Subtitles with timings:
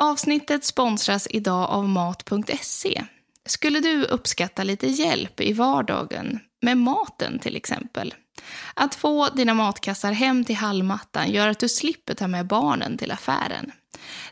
[0.00, 3.04] Avsnittet sponsras idag av Mat.se.
[3.46, 8.14] Skulle du uppskatta lite hjälp i vardagen, med maten till exempel?
[8.74, 13.10] Att få dina matkassar hem till hallmattan gör att du slipper ta med barnen till
[13.10, 13.72] affären.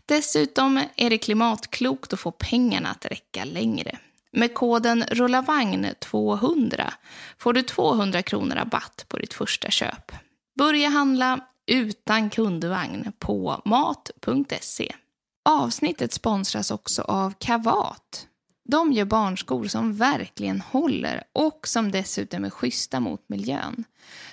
[0.06, 3.98] Dessutom är det klimatklokt att få pengarna att räcka längre.
[4.32, 6.92] Med koden RULLAVAGN200
[7.38, 10.12] får du 200 kronor rabatt på ditt första köp.
[10.58, 14.94] Börja handla utan kundvagn på mat.se.
[15.48, 18.26] Avsnittet sponsras också av Kavat.
[18.68, 23.84] De gör barnskor som verkligen håller och som dessutom är schyssta mot miljön.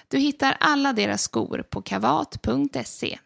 [0.08, 3.20] Du hittar alla deras skor på kavat.se.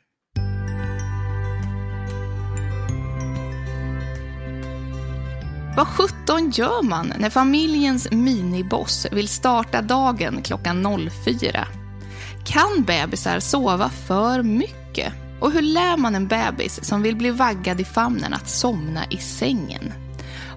[5.77, 11.67] Vad sjutton gör man när familjens miniboss vill starta dagen klockan 04?
[12.45, 15.13] Kan bebisar sova för mycket?
[15.39, 19.17] Och hur lär man en bebis som vill bli vaggad i famnen att somna i
[19.17, 19.93] sängen?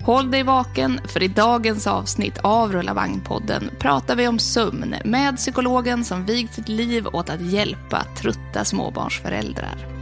[0.02, 5.36] Håll dig vaken, för i dagens avsnitt av Rulla vagnpodden pratar vi om sömn med
[5.36, 9.99] psykologen som vigt sitt liv åt att hjälpa trötta småbarnsföräldrar.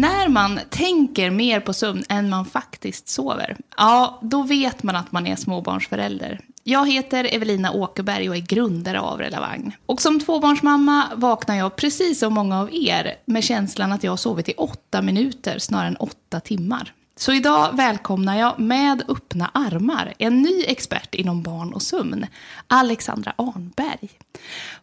[0.00, 5.12] När man tänker mer på sömn än man faktiskt sover, ja, då vet man att
[5.12, 6.40] man är småbarnsförälder.
[6.62, 9.72] Jag heter Evelina Åkerberg och är grundare av Relavagn.
[9.86, 14.16] Och som tvåbarnsmamma vaknar jag, precis som många av er, med känslan att jag har
[14.16, 16.92] sovit i åtta minuter snarare än åtta timmar.
[17.18, 22.26] Så idag välkomnar jag med öppna armar en ny expert inom barn och sömn,
[22.66, 24.08] Alexandra Arnberg.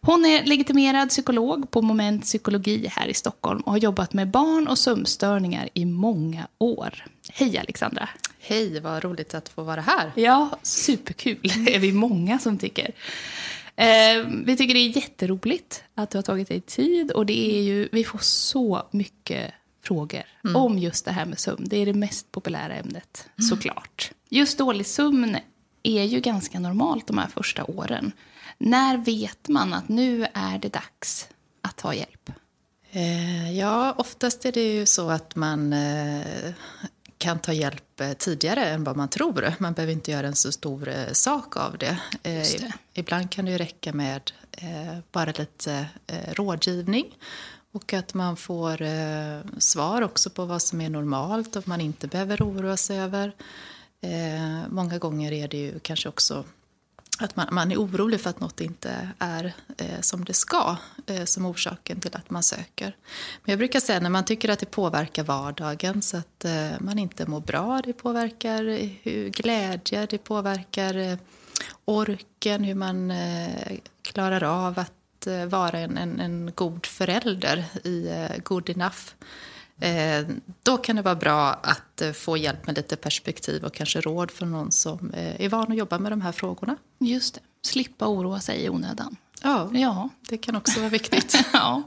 [0.00, 4.68] Hon är legitimerad psykolog på Moment Psykologi här i Stockholm och har jobbat med barn
[4.68, 7.04] och sömnstörningar i många år.
[7.32, 8.08] Hej Alexandra!
[8.40, 10.12] Hej, vad roligt att få vara här.
[10.14, 11.52] Ja, superkul.
[11.66, 12.90] Är vi många som tycker.
[13.76, 17.62] Eh, vi tycker det är jätteroligt att du har tagit dig tid och det är
[17.62, 19.54] ju, vi får så mycket
[19.86, 20.56] frågor mm.
[20.56, 21.64] om just det här med sömn.
[21.68, 23.48] Det är det mest populära ämnet, mm.
[23.48, 24.12] såklart.
[24.28, 25.36] Just dålig sömn
[25.82, 28.12] är ju ganska normalt de här första åren.
[28.58, 31.28] När vet man att nu är det dags
[31.60, 32.30] att ta hjälp?
[32.90, 36.52] Eh, ja, oftast är det ju så att man eh,
[37.18, 39.54] kan ta hjälp eh, tidigare än vad man tror.
[39.58, 41.98] Man behöver inte göra en så stor eh, sak av det.
[42.22, 42.72] Eh, det.
[42.94, 45.86] Ibland kan det ju räcka med eh, bara lite
[46.32, 47.16] rådgivning
[47.76, 52.08] och att man får eh, svar också på vad som är normalt och man inte
[52.08, 53.32] behöver oroa sig över.
[54.00, 56.44] Eh, många gånger är det ju kanske också
[57.18, 60.76] att man, man är orolig för att något inte är eh, som det ska
[61.06, 62.96] eh, som orsaken till att man söker.
[63.44, 66.98] Men jag brukar säga när man tycker att det påverkar vardagen så att eh, man
[66.98, 71.18] inte mår bra, det påverkar eh, hur, glädje, det påverkar eh,
[71.84, 74.92] orken, hur man eh, klarar av att
[75.26, 78.98] Eh, vara en, en, en god förälder i uh, good enough.
[79.80, 80.26] Eh,
[80.62, 84.30] då kan det vara bra att eh, få hjälp med lite perspektiv och kanske råd
[84.30, 86.76] från någon som eh, är van att jobba med de här frågorna.
[86.98, 87.40] Just det.
[87.62, 89.16] Slippa oroa sig i onödan.
[89.42, 91.44] Ja, ja, det kan också vara viktigt.
[91.52, 91.82] ja.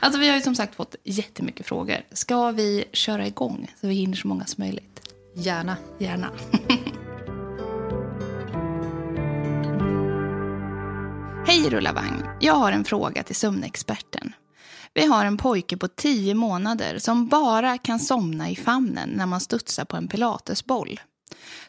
[0.00, 1.96] alltså, vi har ju som sagt fått jättemycket frågor.
[2.12, 5.00] Ska vi köra igång så vi hinner så många som möjligt?
[5.34, 5.76] Gärna.
[5.98, 6.30] Gärna.
[11.46, 12.24] Hej Rullavagn!
[12.40, 14.32] Jag har en fråga till sömnexperten.
[14.94, 19.40] Vi har en pojke på tio månader som bara kan somna i famnen när man
[19.40, 21.00] studsar på en pilatesboll.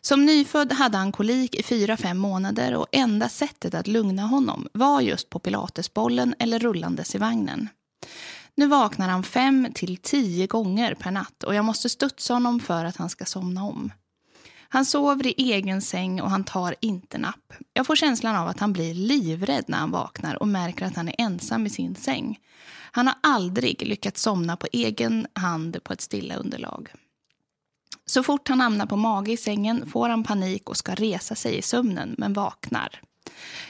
[0.01, 4.67] Som nyfödd hade han kolik i fyra fem månader och enda sättet att lugna honom
[4.73, 7.69] var just på pilatesbollen eller rullandes i vagnen.
[8.55, 12.85] Nu vaknar han fem till tio gånger per natt och jag måste studsa honom för
[12.85, 13.91] att han ska somna om.
[14.73, 17.53] Han sover i egen säng och han tar inte napp.
[17.73, 21.07] Jag får känslan av att han blir livrädd när han vaknar och märker att han
[21.07, 22.39] är ensam i sin säng.
[22.91, 26.91] Han har aldrig lyckats somna på egen hand på ett stilla underlag.
[28.05, 31.57] Så fort han hamnar på mage i sängen får han panik och ska resa sig
[31.57, 33.01] i sömnen, men vaknar.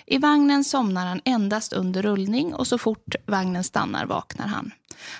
[0.05, 4.71] I vagnen somnar han endast under rullning och så fort vagnen stannar vaknar han.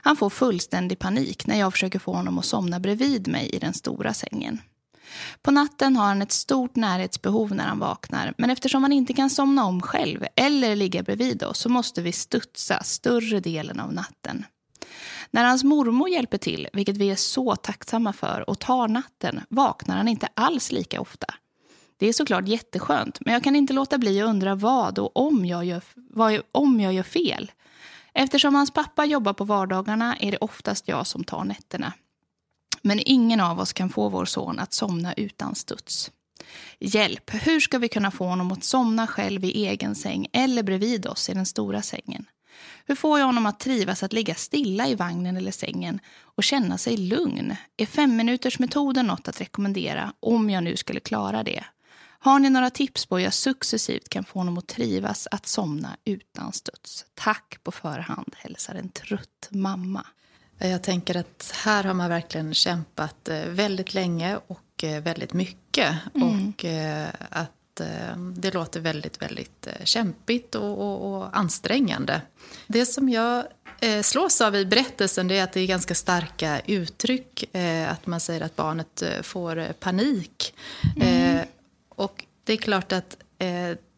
[0.01, 3.73] Han får fullständig panik när jag försöker få honom att somna bredvid mig i den
[3.73, 4.61] stora sängen.
[5.41, 9.29] På natten har han ett stort närhetsbehov när han vaknar men eftersom han inte kan
[9.29, 14.45] somna om själv eller ligga bredvid oss så måste vi studsa större delen av natten.
[15.31, 19.97] När hans mormor hjälper till, vilket vi är så tacksamma för, och tar natten vaknar
[19.97, 21.27] han inte alls lika ofta.
[21.97, 25.45] Det är såklart jätteskönt, men jag kan inte låta bli att undra vad och om
[25.45, 27.51] jag gör, vad, om jag gör fel.
[28.13, 31.93] Eftersom hans pappa jobbar på vardagarna är det oftast jag som tar nätterna.
[32.83, 36.11] Men ingen av oss kan få vår son att somna utan studs.
[36.79, 37.29] Hjälp!
[37.33, 41.29] Hur ska vi kunna få honom att somna själv i egen säng eller bredvid oss
[41.29, 42.25] i den stora sängen?
[42.85, 46.77] Hur får jag honom att trivas att ligga stilla i vagnen eller sängen och känna
[46.77, 47.55] sig lugn?
[47.77, 51.63] Är femminutersmetoden något att rekommendera om jag nu skulle klara det?
[52.19, 55.97] Har ni några tips på hur jag successivt kan få honom att trivas att somna
[56.05, 57.05] utan studs?
[57.13, 60.05] Tack på förhand, hälsar en trött mamma.
[60.67, 65.95] Jag tänker att här har man verkligen kämpat eh, väldigt länge och eh, väldigt mycket.
[66.15, 66.49] Mm.
[66.49, 67.49] Och eh, att
[68.35, 72.21] det låter väldigt, väldigt kämpigt och, och, och ansträngande.
[72.67, 73.43] Det som jag
[74.01, 77.55] slås av i berättelsen är att det är ganska starka uttryck.
[77.87, 80.53] Att man säger att barnet får panik.
[81.01, 81.45] Mm.
[81.89, 83.17] Och det är klart att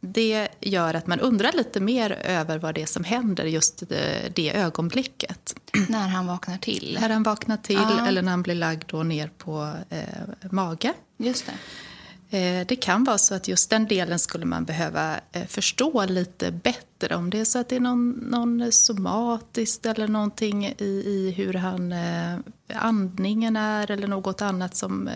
[0.06, 4.32] det gör att man undrar lite mer över vad det är som händer just det,
[4.36, 5.56] det ögonblicket.
[5.90, 6.98] När han vaknar till?
[7.02, 8.08] När han vaknar till ja.
[8.08, 10.94] eller när han blir lagd då ner på eh, mage.
[11.18, 11.54] Just det.
[12.30, 16.52] Eh, det kan vara så att just den delen skulle man behöva eh, förstå lite
[16.52, 16.82] bättre.
[17.12, 21.54] Om det är så att det är någon, någon somatiskt eller någonting i, i hur
[21.54, 22.38] han, eh,
[22.74, 25.10] andningen är eller något annat som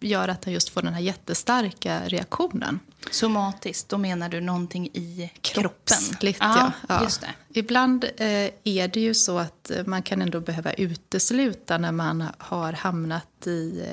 [0.00, 2.80] gör att han just får den här jättestarka reaktionen.
[3.10, 5.96] Somatiskt, då menar du någonting i kroppen?
[5.98, 6.72] Kroppsligt, ja.
[6.88, 7.08] ja.
[7.20, 7.60] Det.
[7.60, 8.04] Ibland
[8.64, 13.84] är det ju så att man kan ändå behöva utesluta när man har hamnat i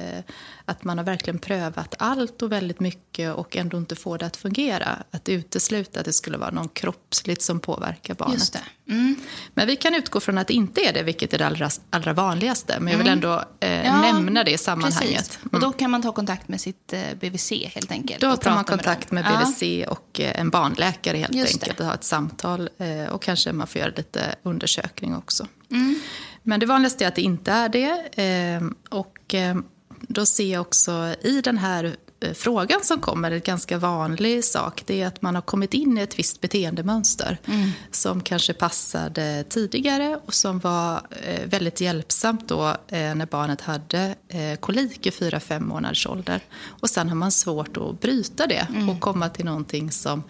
[0.65, 4.37] att man har verkligen prövat allt och väldigt mycket och ändå inte får det att
[4.37, 5.03] fungera.
[5.11, 6.69] Att utesluta att det skulle vara någon
[7.09, 8.57] kroppsligt som påverkar barnet.
[8.89, 9.15] Mm.
[9.53, 12.13] Men vi kan utgå från att det inte är det, vilket är det allra, allra
[12.13, 12.79] vanligaste.
[12.79, 13.17] Men jag vill mm.
[13.17, 15.39] ändå eh, ja, nämna det i sammanhanget.
[15.41, 15.49] Mm.
[15.51, 18.21] Och då kan man ta kontakt med sitt eh, BVC helt enkelt?
[18.21, 19.89] Då tar man kontakt med, med BVC ja.
[19.89, 21.77] och eh, en barnläkare helt Just enkelt.
[21.77, 21.83] Det.
[21.83, 25.47] Och ha ett samtal eh, och kanske man får göra lite undersökning också.
[25.71, 25.99] Mm.
[26.43, 28.21] Men det vanligaste är att det inte är det.
[28.23, 29.55] Eh, och eh,
[30.01, 31.95] då ser jag också i den här
[32.33, 36.01] frågan som kommer, en ganska vanlig sak, det är att man har kommit in i
[36.01, 37.69] ett visst beteendemönster mm.
[37.91, 44.15] som kanske passade tidigare och som var eh, väldigt hjälpsamt då eh, när barnet hade
[44.59, 46.41] kolik i fyra fem månaders ålder.
[46.81, 48.89] Och sen har man svårt att bryta det mm.
[48.89, 50.25] och komma till någonting som eh,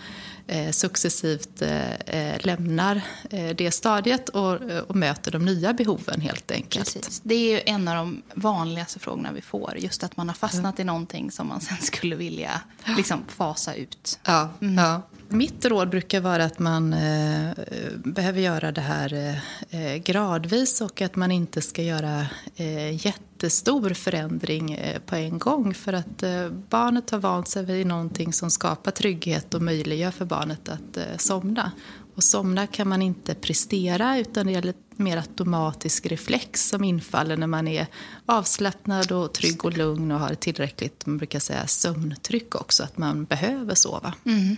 [0.72, 4.54] successivt eh, eh, lämnar eh, det stadiet och,
[4.88, 6.94] och, möter de nya behoven helt enkelt.
[6.94, 7.22] Precis.
[7.24, 9.74] Det är ju en av de vanligaste frågorna vi får.
[9.78, 10.82] Just att man har fastnat mm.
[10.82, 12.62] i någonting som man sen skulle vilja
[12.98, 14.20] liksom, fasa ut.
[14.24, 14.78] Ja, mm.
[14.78, 15.02] ja.
[15.30, 17.50] Mitt råd brukar vara att man eh,
[17.96, 24.74] behöver göra det här eh, gradvis och att man inte ska göra eh, jättestor förändring
[24.74, 25.74] eh, på en gång.
[25.74, 30.26] För att eh, barnet har vant sig vid någonting som skapar trygghet och möjliggör för
[30.26, 31.72] barnet att eh, somna.
[32.16, 37.48] Och somna kan man inte prestera utan det är mer automatisk reflex som infaller när
[37.48, 37.88] man är
[38.26, 43.26] avslappnad och trygg och lugn och har tillräckligt man brukar säga, sömntryck också, att man
[43.26, 44.14] behöver sova.
[44.26, 44.58] Mm.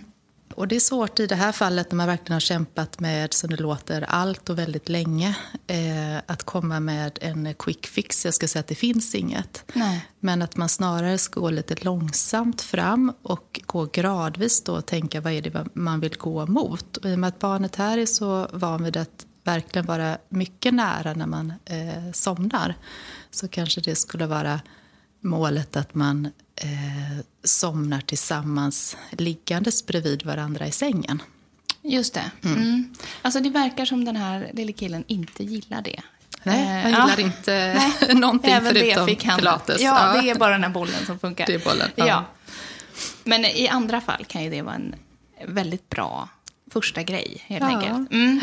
[0.54, 3.50] Och det är svårt i det här fallet när man verkligen har kämpat med, som
[3.50, 5.36] det låter, allt och väldigt länge.
[5.66, 8.24] Eh, att komma med en quick fix.
[8.24, 9.64] Jag ska säga att det finns inget.
[9.72, 10.06] Nej.
[10.20, 15.20] Men att man snarare ska gå lite långsamt fram och gå gradvis då och tänka
[15.20, 16.96] vad är det man vill gå mot.
[16.96, 20.74] Och I och med att barnet här är så van vid att verkligen vara mycket
[20.74, 22.76] nära när man eh, somnar
[23.30, 24.60] så kanske det skulle vara
[25.20, 31.22] målet att man eh, somnar tillsammans liggandes bredvid varandra i sängen.
[31.82, 32.30] Just det.
[32.44, 32.56] Mm.
[32.56, 32.94] Mm.
[33.22, 36.02] Alltså det verkar som den här lille killen inte gillar det.
[36.42, 37.26] Nej, han eh, gillar ja.
[37.26, 37.82] inte
[38.14, 39.80] någonting Även förutom det pilates.
[39.80, 41.46] Ja, ja, det är bara den här bollen som funkar.
[41.46, 41.90] Det är bollen.
[41.94, 42.06] Ja.
[42.06, 42.24] ja.
[43.24, 44.94] Men i andra fall kan ju det vara en
[45.46, 46.28] väldigt bra
[46.70, 48.12] första grej, helt enkelt.
[48.12, 48.40] Mm.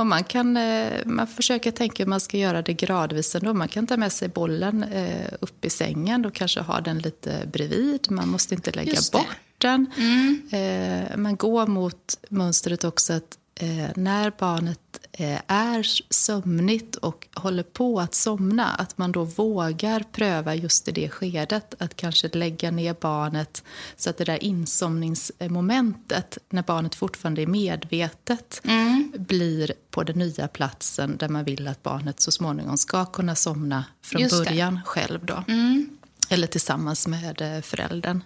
[0.00, 3.54] Och man kan eh, man försöker tänka hur man ska göra det gradvis ändå.
[3.54, 7.46] Man kan ta med sig bollen eh, upp i sängen och kanske ha den lite
[7.52, 8.10] bredvid.
[8.10, 9.26] Man måste inte lägga bort
[9.58, 9.86] den.
[9.96, 10.42] Mm.
[10.50, 14.80] Eh, man går mot mönstret också att eh, när barnet
[15.12, 20.92] eh, är sömnigt och håller på att somna, att man då vågar pröva just i
[20.92, 23.64] det skedet att kanske lägga ner barnet
[23.96, 29.12] så att det där insomningsmomentet, när barnet fortfarande är medvetet, mm.
[29.18, 33.84] blir på den nya platsen där man vill att barnet så småningom ska kunna somna
[34.02, 35.26] från början själv.
[35.26, 35.44] Då.
[35.48, 35.96] Mm
[36.32, 38.24] eller tillsammans med eh, föräldern.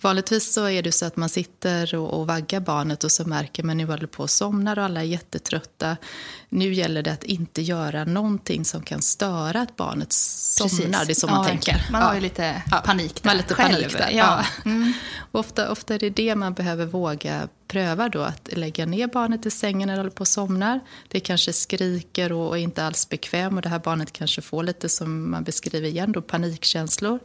[0.00, 3.62] Vanligtvis så är det så att man sitter och, och vaggar barnet och så märker
[3.62, 5.96] man nu håller på att somna och alla är jättetrötta.
[6.48, 11.04] Nu gäller det att inte göra någonting som kan störa att barnet somnar.
[11.04, 11.86] Det är så man ja, tänker.
[11.90, 13.28] Man har ju lite panik där.
[13.28, 13.74] Man lite själv.
[13.74, 14.10] panik där.
[14.10, 14.44] Ja.
[14.64, 14.92] Mm.
[15.32, 19.50] Ofta, ofta är det det man behöver våga pröva då, att lägga ner barnet i
[19.50, 20.80] sängen när det håller på att somnar.
[21.08, 24.88] Det kanske skriker och är inte alls bekväm och det här barnet kanske får lite,
[24.88, 27.18] som man beskriver igen, då, panikkänslor.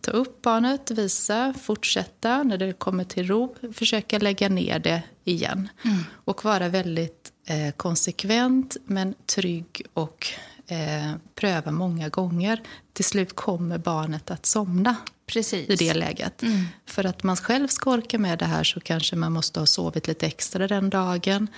[0.00, 2.42] Ta upp barnet, visa, fortsätta.
[2.42, 5.68] När det kommer till ro, försöka lägga ner det igen.
[5.84, 5.98] Mm.
[6.24, 10.26] Och vara väldigt eh, konsekvent men trygg och
[10.66, 12.60] eh, pröva många gånger.
[12.92, 14.96] Till slut kommer barnet att somna
[15.32, 15.70] Precis.
[15.70, 16.42] i det läget.
[16.42, 16.66] Mm.
[16.86, 20.08] För att man själv ska orka med det här så kanske man måste ha sovit
[20.08, 21.48] lite extra den dagen.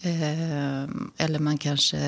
[0.00, 0.82] Eh,
[1.16, 1.98] eller man kanske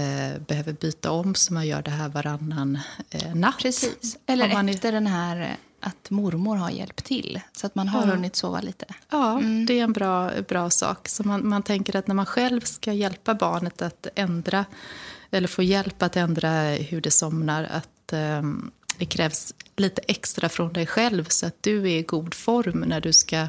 [0.48, 2.78] behöver byta om så man gör det här varannan
[3.10, 3.58] eh, natt.
[3.58, 4.16] Precis.
[4.26, 4.92] Eller efter är...
[4.92, 8.14] den här eh, att mormor har hjälpt till, så att man har ja.
[8.14, 8.84] hunnit sova lite.
[9.10, 9.66] Ja, mm.
[9.66, 11.08] det är en bra, bra sak.
[11.08, 14.64] Så man, man tänker att när man själv ska hjälpa barnet att ändra,
[15.30, 18.70] eller få hjälp att ändra hur det somnar, att um,
[19.02, 23.00] det krävs lite extra från dig själv så att du är i god form när
[23.00, 23.48] du ska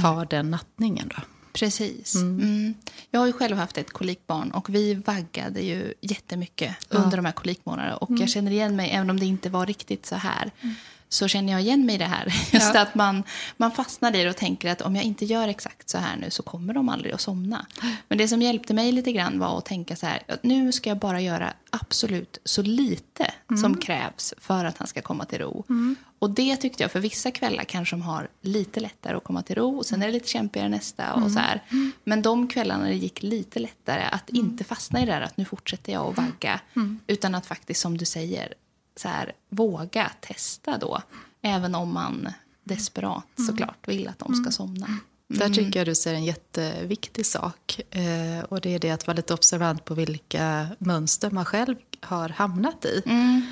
[0.00, 0.26] ta mm.
[0.30, 1.08] den nattningen.
[1.08, 1.22] Då.
[1.52, 2.14] Precis.
[2.14, 2.40] Mm.
[2.40, 2.74] Mm.
[3.10, 6.98] Jag har ju själv haft ett kolikbarn och vi vaggade ju jättemycket ja.
[6.98, 7.96] under de här kolikmånaderna.
[7.96, 8.28] Och jag mm.
[8.28, 10.74] känner igen mig, även om det inte var riktigt så här, mm
[11.12, 12.24] så känner jag igen mig i det här.
[12.52, 12.80] Just ja.
[12.80, 13.22] att man,
[13.56, 16.30] man fastnar i det och tänker att om jag inte gör exakt så här nu
[16.30, 17.66] så kommer de aldrig att somna.
[18.08, 20.90] Men det som hjälpte mig lite grann var att tänka så här, att nu ska
[20.90, 23.62] jag bara göra absolut så lite mm.
[23.62, 25.64] som krävs för att han ska komma till ro.
[25.68, 25.96] Mm.
[26.18, 29.56] Och det tyckte jag, för vissa kvällar kanske de har lite lättare att komma till
[29.56, 31.12] ro och sen är det lite kämpigare nästa.
[31.12, 31.30] och mm.
[31.30, 31.62] så här.
[32.04, 34.44] Men de kvällarna det gick lite lättare att mm.
[34.44, 36.60] inte fastna i det där att nu fortsätter jag att vagga.
[36.76, 37.00] Mm.
[37.06, 38.54] Utan att faktiskt, som du säger,
[38.96, 41.02] så här, våga testa då.
[41.42, 42.28] Även om man
[42.64, 43.48] desperat mm.
[43.48, 44.52] såklart vill att de ska mm.
[44.52, 44.86] somna.
[44.86, 45.00] Mm.
[45.28, 47.80] Där tycker jag du säger en jätteviktig sak.
[47.90, 52.28] Eh, och det är det att vara lite observant på vilka mönster man själv har
[52.28, 53.02] hamnat i.
[53.06, 53.42] Mm.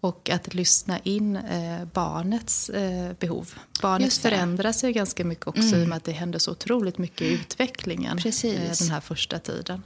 [0.00, 3.54] Och att lyssna in eh, barnets eh, behov.
[3.82, 5.80] Barnet förändras ju ganska mycket också mm.
[5.80, 8.32] i och med att det händer så otroligt mycket i utvecklingen eh,
[8.78, 9.82] den här första tiden.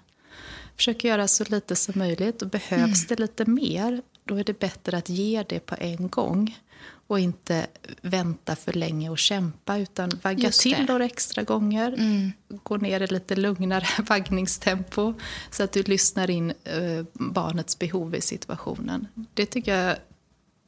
[0.76, 3.06] Försök göra så lite som möjligt och behövs mm.
[3.09, 6.59] det lite mer då är det bättre att ge det på en gång
[7.07, 7.66] och inte
[8.02, 11.88] vänta för länge och kämpa utan vagga till några extra gånger.
[11.93, 12.33] Mm.
[12.49, 15.14] Gå ner i lite lugnare vaggningstempo
[15.50, 19.07] så att du lyssnar in eh, barnets behov i situationen.
[19.35, 19.97] Det tycker jag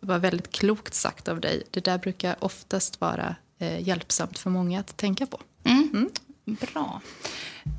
[0.01, 1.63] var väldigt klokt sagt av dig.
[1.71, 5.41] Det där brukar oftast vara eh, hjälpsamt för många att tänka på.
[5.65, 5.91] Mm.
[5.95, 6.11] Mm.
[6.47, 7.01] Bra.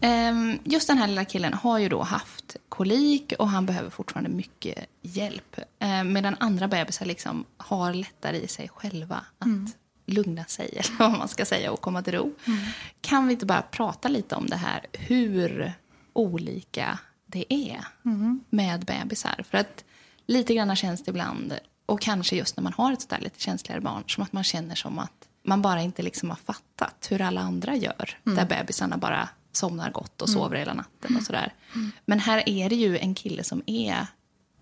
[0.01, 4.29] Ehm, just den här lilla killen har ju då haft kolik och han behöver fortfarande
[4.29, 5.59] mycket hjälp.
[5.79, 9.67] Ehm, medan andra bebisar liksom har lättare i sig själva att mm.
[10.05, 12.33] lugna sig, eller vad man ska säga, och komma till ro.
[12.45, 12.59] Mm.
[13.01, 15.73] Kan vi inte bara prata lite om det här, hur
[16.13, 18.43] olika det är mm.
[18.49, 19.45] med bebisar?
[19.49, 19.83] För att
[20.25, 23.81] lite grann känns det ibland, och kanske just när man har ett sådär lite känsligare
[23.81, 27.41] barn, som att man känner som att man bara inte liksom har fattat hur alla
[27.41, 28.17] andra gör.
[28.25, 28.35] Mm.
[28.37, 30.39] Där bebisarna bara somnar gott och mm.
[30.39, 30.59] sover mm.
[30.59, 31.53] hela natten och sådär.
[31.75, 31.91] Mm.
[32.05, 34.07] Men här är det ju en kille som är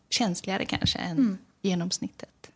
[0.10, 1.38] känsligare kanske än mm.
[1.62, 2.52] genomsnittet.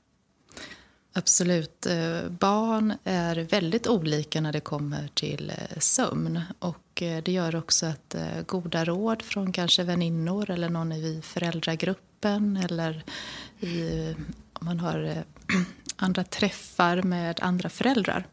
[1.13, 1.85] Absolut.
[1.85, 6.41] Eh, barn är väldigt olika när det kommer till eh, sömn.
[6.59, 12.57] Och eh, det gör också att goda råd från kanske väninnor eller någon i föräldragruppen
[12.57, 13.03] eller
[13.59, 14.15] i,
[14.53, 15.23] om man har
[15.95, 18.27] andra träffar med andra föräldrar.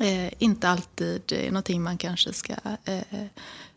[0.00, 2.54] Eh, inte alltid är någonting man kanske ska
[2.84, 3.26] eh,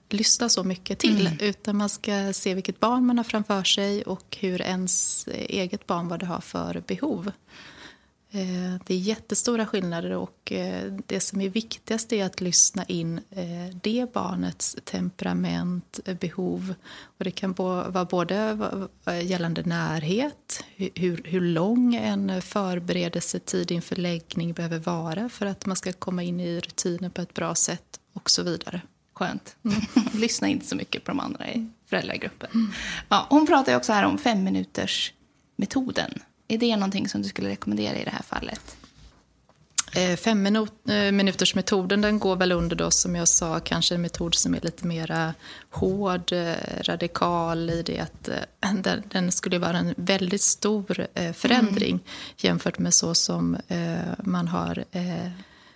[0.09, 1.27] lyssna så mycket till.
[1.27, 1.39] Mm.
[1.39, 6.07] Utan man ska se vilket barn man har framför sig och hur ens eget barn
[6.07, 7.31] vad det har för behov.
[8.37, 13.17] Eh, det är jättestora skillnader och eh, det som är viktigast är att lyssna in
[13.29, 16.73] eh, det barnets temperament, behov.
[17.17, 18.57] Och det kan vara både
[19.23, 25.93] gällande närhet, hur, hur lång en förberedelsetid inför läggning behöver vara för att man ska
[25.93, 28.81] komma in i rutinen på ett bra sätt och så vidare.
[29.13, 29.55] Skönt.
[29.63, 29.77] Mm.
[30.13, 31.45] Lyssna inte så mycket på de andra.
[31.89, 32.49] föräldragruppen.
[32.53, 32.71] Mm.
[33.09, 35.13] Ja, hon pratar också här om fem minuters
[35.55, 36.19] metoden.
[36.47, 38.77] Är det någonting som du skulle rekommendera i det här fallet?
[39.95, 44.01] Eh, fem eh, minuters metoden den går väl under då som jag sa kanske en
[44.01, 45.33] metod som är lite mera
[45.69, 48.73] hård, eh, radikal i det att eh,
[49.11, 52.03] den skulle vara en väldigt stor eh, förändring mm.
[52.37, 53.57] jämfört med så som
[54.17, 54.83] man har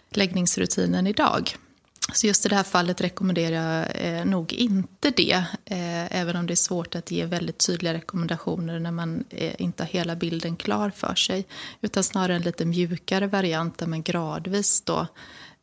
[0.10, 1.56] läggningsrutinen idag.
[2.14, 5.44] Så just i det här fallet rekommenderar jag eh, nog inte det.
[5.66, 9.84] Eh, även om det är svårt att ge väldigt tydliga rekommendationer när man eh, inte
[9.84, 11.46] har hela bilden klar för sig.
[11.82, 15.08] Utan snarare en lite mjukare variant där man gradvis då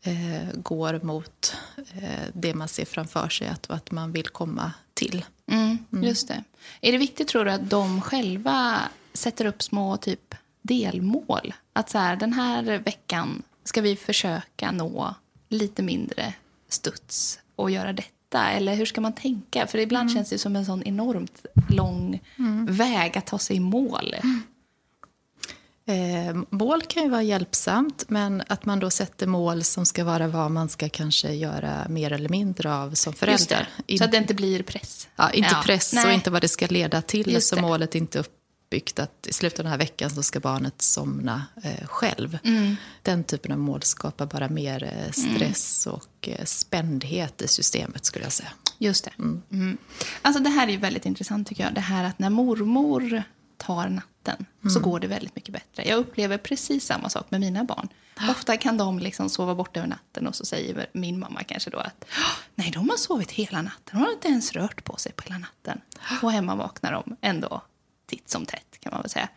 [0.02, 5.24] eh, går mot eh, det man ser framför sig att, att man vill komma till.
[5.50, 6.04] Mm, mm.
[6.04, 6.44] Just det.
[6.80, 8.80] Är det viktigt tror du att de själva
[9.12, 11.54] sätter upp små typ delmål?
[11.72, 15.14] Att så här, den här veckan ska vi försöka nå
[15.48, 16.34] lite mindre
[16.68, 18.50] studs och göra detta?
[18.50, 19.66] Eller hur ska man tänka?
[19.66, 20.14] För ibland mm.
[20.14, 22.66] känns det som en sån enormt lång mm.
[22.66, 24.14] väg att ta sig i mål.
[24.22, 24.42] Mm.
[25.88, 30.28] Eh, mål kan ju vara hjälpsamt, men att man då sätter mål som ska vara
[30.28, 33.68] vad man ska kanske göra mer eller mindre av som förälder.
[33.98, 35.08] så att det inte blir press.
[35.16, 35.62] Ja, inte ja.
[35.64, 36.06] press Nej.
[36.06, 37.32] och inte vad det ska leda till.
[37.32, 37.62] Just så det.
[37.62, 38.34] målet inte upp
[38.68, 42.38] uppbyggt att i slutet av den här veckan så ska barnet somna eh, själv.
[42.44, 42.76] Mm.
[43.02, 45.96] Den typen av mål skapar bara mer eh, stress mm.
[45.96, 48.50] och eh, spändhet i systemet skulle jag säga.
[48.78, 49.10] Just det.
[49.18, 49.42] Mm.
[49.50, 49.78] mm.
[50.22, 51.74] Alltså det här är väldigt intressant tycker jag.
[51.74, 53.22] Det här att när mormor
[53.56, 54.82] tar natten så mm.
[54.82, 55.88] går det väldigt mycket bättre.
[55.88, 57.88] Jag upplever precis samma sak med mina barn.
[58.30, 61.78] Ofta kan de liksom sova bort över natten och så säger min mamma kanske då
[61.78, 62.04] att
[62.54, 63.98] nej, de har sovit hela natten.
[63.98, 65.80] De har inte ens rört på sig på hela natten.
[66.22, 67.62] Och hemma vaknar de ändå
[68.08, 69.28] titt som tätt kan man väl säga.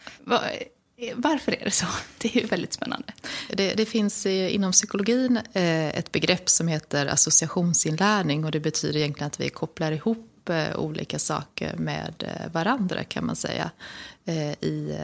[1.02, 1.86] Eh, varför är det så?
[2.18, 3.14] Det är ju väldigt spännande.
[3.50, 9.28] Det, det finns inom psykologin eh, ett begrepp som heter associationsinlärning och det betyder egentligen
[9.28, 12.14] att vi kopplar ihop eh, olika saker med
[12.54, 13.72] varandra kan man säga
[14.62, 14.98] i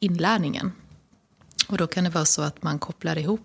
[0.00, 0.72] inlärningen.
[1.68, 3.42] Och då kan det vara så att man kopplar ihop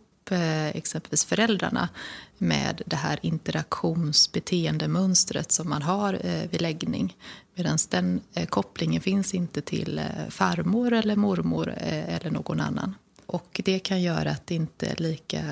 [0.73, 1.89] exempelvis föräldrarna
[2.37, 7.15] med det här interaktionsbeteendemönstret som man har vid läggning.
[7.61, 12.95] Medan den eh, kopplingen finns inte till eh, farmor eller mormor eh, eller någon annan.
[13.25, 15.43] Och det kan göra att det inte lika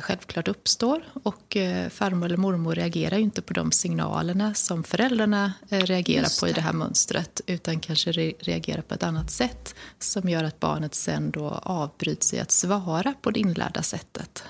[0.00, 1.02] självklart uppstår.
[1.22, 1.56] Och
[1.90, 6.60] farmor eller mormor reagerar ju inte på de signalerna som föräldrarna reagerar på i det
[6.60, 7.40] här mönstret.
[7.46, 12.40] Utan kanske reagerar på ett annat sätt som gör att barnet sen då avbryts i
[12.40, 14.44] att svara på det inlärda sättet.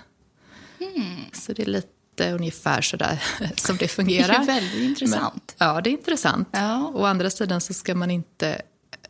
[0.81, 1.17] Mm.
[1.33, 3.23] Så det är lite lite ungefär sådär
[3.57, 4.29] som det fungerar.
[4.29, 5.55] Det är väldigt intressant.
[5.59, 6.49] Men, ja, det är intressant.
[6.53, 6.93] Ja.
[6.95, 8.63] Å andra sidan så ska man inte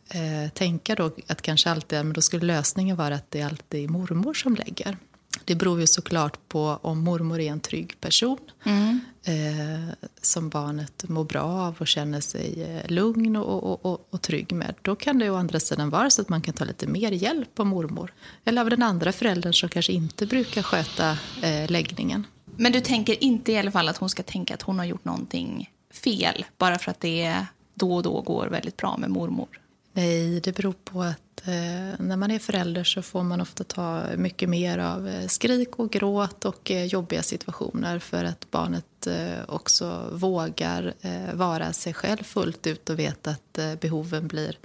[0.09, 3.87] eh, tänka då att kanske alltid, men då skulle lösningen vara att det alltid är
[3.87, 4.97] mormor som lägger.
[5.45, 8.99] Det beror ju såklart på om mormor är en trygg person mm.
[9.23, 14.21] eh, som barnet mår bra av och känner sig eh, lugn och, och, och, och,
[14.21, 14.75] trygg med.
[14.81, 17.59] Då kan det å andra sidan vara så att man kan ta lite mer hjälp
[17.59, 18.13] av mormor.
[18.45, 22.25] Eller av den andra föräldern som kanske inte brukar sköta eh, läggningen.
[22.61, 25.05] Men du tänker inte i alla fall att hon ska tänka att hon har gjort
[25.05, 29.47] någonting fel bara för att det då och då går väldigt bra med mormor?
[29.93, 34.03] Nej, det beror på att eh, när man är förälder så får man ofta ta
[34.17, 39.43] mycket mer av eh, skrik och gråt och eh, jobbiga situationer för att barnet eh,
[39.47, 44.57] också vågar eh, vara sig själv fullt ut och vet att eh, behoven blir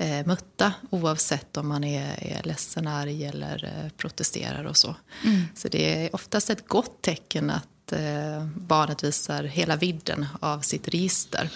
[0.00, 4.96] eh, mötta oavsett om man är, är ledsen, arg eller eh, protesterar och så.
[5.24, 5.42] Mm.
[5.54, 10.88] Så det är oftast ett gott tecken att eh, barnet visar hela vidden av sitt
[10.88, 11.50] register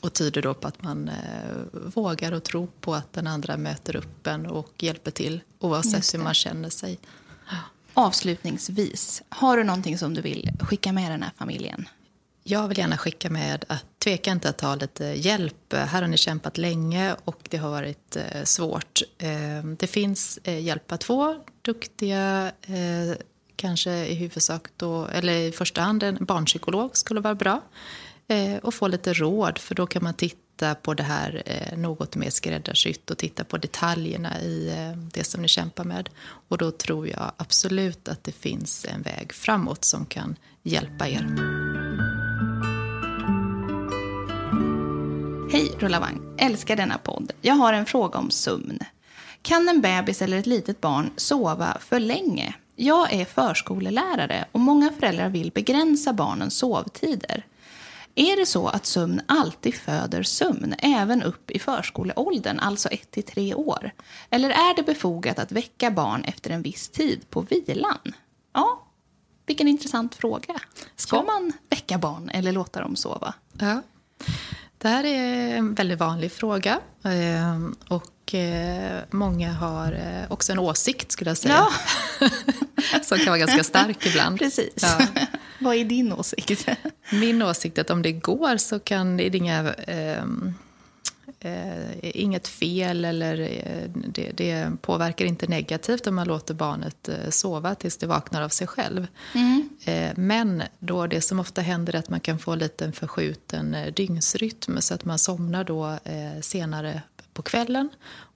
[0.00, 3.96] och tyder då på att man eh, vågar och tror på att den andra möter
[3.96, 6.98] upp en och hjälper till oavsett hur man känner sig.
[7.94, 11.88] Avslutningsvis, har du någonting som du vill skicka med den här familjen?
[12.48, 15.72] Jag vill gärna skicka med att tveka inte att ta lite hjälp.
[15.72, 19.00] Här har ni kämpat länge och det har varit eh, svårt.
[19.18, 21.44] Ehm, det finns eh, hjälp att få.
[21.62, 23.16] Duktiga, eh,
[23.56, 27.62] kanske i huvudsak då, eller i första hand en barnpsykolog skulle vara bra.
[28.62, 31.42] Och få lite råd, för då kan man titta på det här
[31.76, 34.72] något mer skräddarsytt och titta på detaljerna i
[35.12, 36.10] det som ni kämpar med.
[36.48, 42.15] Och då tror jag absolut att det finns en väg framåt som kan hjälpa er.
[45.50, 47.32] Hej Rullavagn, älskar denna podd.
[47.40, 48.78] Jag har en fråga om sömn.
[49.42, 52.54] Kan en bebis eller ett litet barn sova för länge?
[52.76, 57.46] Jag är förskolelärare och många föräldrar vill begränsa barnens sovtider.
[58.14, 63.90] Är det så att sömn alltid föder sömn, även upp i förskoleåldern, alltså 1-3 år?
[64.30, 68.14] Eller är det befogat att väcka barn efter en viss tid på vilan?
[68.54, 68.86] Ja,
[69.46, 70.60] vilken intressant fråga.
[70.96, 73.34] Ska man väcka barn eller låta dem sova?
[73.52, 73.82] Ja.
[74.78, 76.80] Det här är en väldigt vanlig fråga.
[77.04, 81.66] Ehm, och eh, många har eh, också en åsikt, skulle jag säga.
[82.20, 82.28] Ja.
[83.02, 84.38] Som kan vara ganska stark ibland.
[84.38, 84.74] Precis.
[84.82, 85.06] Ja.
[85.58, 86.68] Vad är din åsikt?
[87.12, 89.74] Min åsikt är att om det går så kan det inga...
[91.46, 97.30] Eh, inget fel eller eh, det, det, påverkar inte negativt om man låter barnet eh,
[97.30, 99.06] sova tills det vaknar av sig själv.
[99.34, 99.68] Mm.
[99.84, 103.92] Eh, men då det som ofta händer är att man kan få en förskjuten eh,
[103.92, 107.02] dygnsrytm så att man somnar då eh, senare
[107.36, 107.88] på kvällen.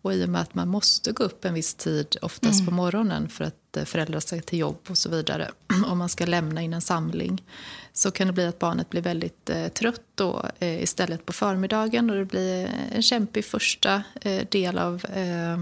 [0.02, 2.66] Och i och med att man måste gå upp en viss tid, oftast mm.
[2.66, 5.50] på morgonen för att föräldrar ska till jobb och så vidare,
[5.86, 7.44] om man ska lämna in en samling,
[7.92, 12.10] så kan det bli att barnet blir väldigt eh, trött då, eh, istället på förmiddagen
[12.10, 15.58] och det blir en kämpig första eh, del av eh,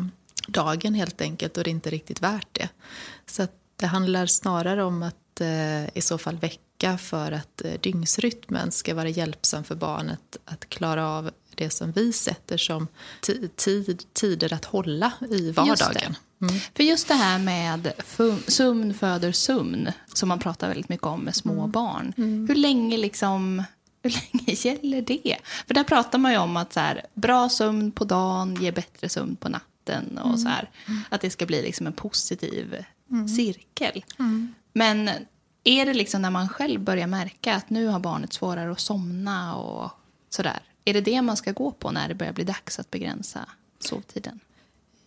[0.49, 2.69] dagen helt enkelt och det är inte riktigt värt det.
[3.27, 3.47] Så
[3.77, 8.95] det handlar snarare om att eh, i så fall väcka för att eh, dygnsrytmen ska
[8.95, 12.89] vara hjälpsam för barnet att klara av det som vi sätter som
[13.57, 16.17] tid, tider att hålla i vardagen.
[16.43, 16.55] Mm.
[16.75, 17.93] För just det här med
[18.47, 21.71] sömn föder sömn, som man pratar väldigt mycket om med små mm.
[21.71, 22.13] barn.
[22.17, 22.49] Mm.
[22.49, 23.63] Hur länge liksom...
[24.03, 25.37] Hur länge gäller det?
[25.67, 29.09] För där pratar man ju om att så här, bra sömn på dagen ger bättre
[29.09, 30.19] sömn på natten.
[30.19, 30.39] Och mm.
[30.39, 30.71] så här,
[31.09, 33.29] att det ska bli liksom en positiv mm.
[33.29, 34.05] cirkel.
[34.19, 34.55] Mm.
[34.73, 35.11] Men
[35.65, 39.57] är det liksom när man själv börjar märka att nu har barnet svårare att somna
[39.57, 39.91] och
[40.31, 40.61] sådär.
[40.89, 43.47] Är det det man ska gå på när det börjar bli dags att begränsa
[43.79, 44.41] sovtiden?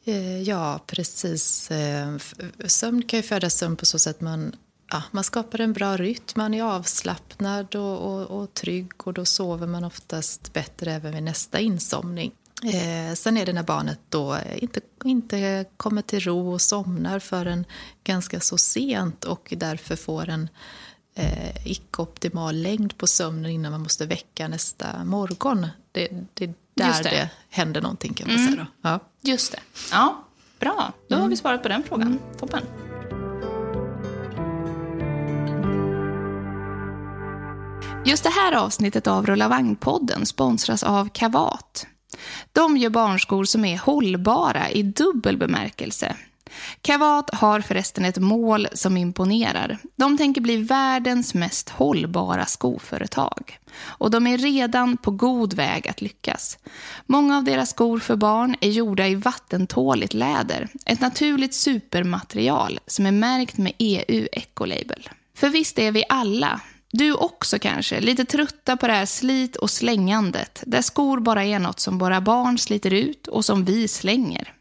[0.05, 1.71] Eh, ja, precis.
[1.71, 2.17] Eh,
[2.65, 4.55] sömn kan ju föda sömn på så sätt att man,
[4.91, 9.25] ja, man skapar en bra rytm, man är avslappnad och, och, och trygg och då
[9.25, 12.31] sover man oftast bättre även vid nästa insomning.
[12.63, 17.65] Eh, sen är det när barnet då inte, inte kommer till ro och somnar förrän
[18.03, 20.49] ganska så sent och därför får en
[21.15, 25.67] eh, icke-optimal längd på sömnen innan man måste väcka nästa morgon.
[25.91, 27.09] Det, det är där det.
[27.09, 28.51] det händer någonting kan man mm.
[28.51, 28.67] säga.
[28.81, 28.89] Då.
[28.89, 28.99] Ja.
[29.21, 29.59] Just det.
[29.91, 30.23] Ja,
[30.59, 30.93] bra.
[31.07, 31.23] Då mm.
[31.23, 32.07] har vi svarat på den frågan.
[32.07, 32.19] Mm.
[32.39, 32.63] Toppen.
[38.05, 41.87] Just det här avsnittet av Rulla vagn-podden sponsras av Kavat.
[42.51, 46.15] De gör barnskor som är hållbara i dubbel bemärkelse.
[46.81, 49.77] Kavat har förresten ett mål som imponerar.
[49.95, 53.59] De tänker bli världens mest hållbara skoföretag.
[53.83, 56.57] Och de är redan på god väg att lyckas.
[57.05, 60.67] Många av deras skor för barn är gjorda i vattentåligt läder.
[60.85, 65.09] Ett naturligt supermaterial som är märkt med EU Ecolabel.
[65.37, 66.61] För visst är vi alla,
[66.91, 70.63] du också kanske, lite trötta på det här slit och slängandet.
[70.65, 74.53] Där skor bara är något som våra barn sliter ut och som vi slänger.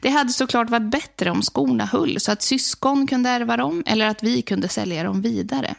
[0.00, 4.06] Det hade såklart varit bättre om skorna höll så att syskon kunde ärva dem eller
[4.06, 5.74] att vi kunde sälja dem vidare.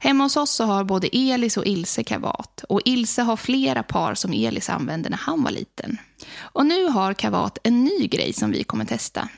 [0.00, 4.14] Hemma hos oss så har både Elis och Ilse kavat och Ilse har flera par
[4.14, 5.98] som Elis använde när han var liten.
[6.38, 9.28] Och nu har kavat en ny grej som vi kommer testa.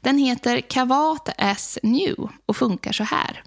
[0.00, 3.42] Den heter Kavat as New och funkar så här.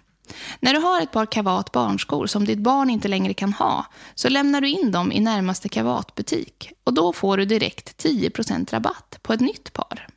[0.59, 4.29] När du har ett par kavat barnskor som ditt barn inte längre kan ha så
[4.29, 9.33] lämnar du in dem i närmaste kavatbutik och då får du direkt 10% rabatt på
[9.33, 10.07] ett nytt par.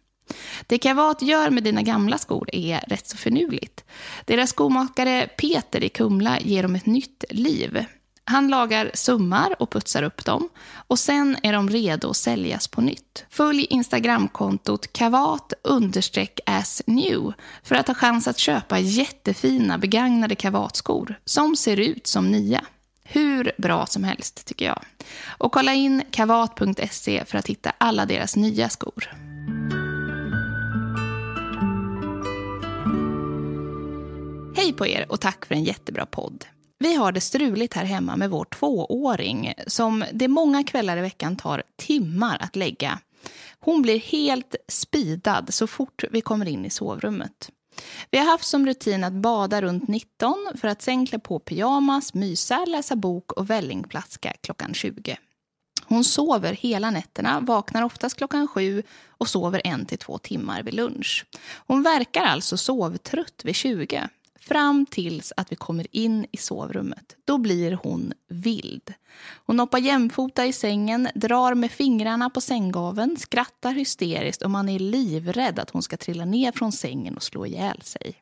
[0.66, 3.84] Det Kavat gör med dina gamla skor är rätt så förnuligt.
[4.24, 7.84] Deras skomakare Peter i Kumla ger dem ett nytt liv.
[8.24, 12.80] Han lagar summar och putsar upp dem och sen är de redo att säljas på
[12.80, 13.24] nytt.
[13.30, 15.52] Följ Instagramkontot kavat
[16.46, 17.32] as new
[17.62, 22.64] för att ha chans att köpa jättefina begagnade kavatskor som ser ut som nya.
[23.04, 24.84] Hur bra som helst tycker jag.
[25.26, 29.10] Och kolla in kavat.se för att hitta alla deras nya skor.
[34.56, 36.44] Hej på er och tack för en jättebra podd.
[36.82, 41.36] Vi har det struligt här hemma med vår tvååring som det många kvällar i veckan
[41.36, 42.98] tar timmar att lägga.
[43.60, 47.50] Hon blir helt spidad så fort vi kommer in i sovrummet.
[48.10, 52.14] Vi har haft som rutin att bada runt 19 för att sen klä på pyjamas,
[52.14, 55.16] mysa, läsa bok och vällingplaska klockan 20.
[55.84, 60.74] Hon sover hela nätterna, vaknar oftast klockan sju och sover en till två timmar vid
[60.74, 61.26] lunch.
[61.66, 64.08] Hon verkar alltså sovtrött vid 20
[64.42, 67.16] fram tills att vi kommer in i sovrummet.
[67.24, 68.94] Då blir hon vild.
[69.46, 74.78] Hon hoppar jämfota i sängen, drar med fingrarna på sänggaveln, skrattar hysteriskt och man är
[74.78, 78.21] livrädd att hon ska trilla ner från sängen och slå ihjäl sig.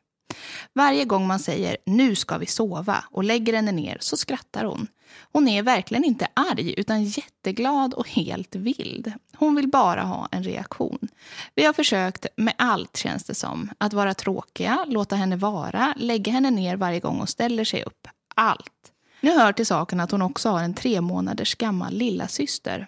[0.73, 4.87] Varje gång man säger nu ska vi sova och lägger henne ner så skrattar hon.
[5.31, 9.13] Hon är verkligen inte arg utan jätteglad och helt vild.
[9.35, 11.07] Hon vill bara ha en reaktion.
[11.55, 13.69] Vi har försökt med allt känns det som.
[13.77, 18.07] Att vara tråkiga, låta henne vara, lägga henne ner varje gång hon ställer sig upp.
[18.35, 18.91] Allt.
[19.21, 22.87] Nu hör till saken att hon också har en tre månaders gammal lilla syster.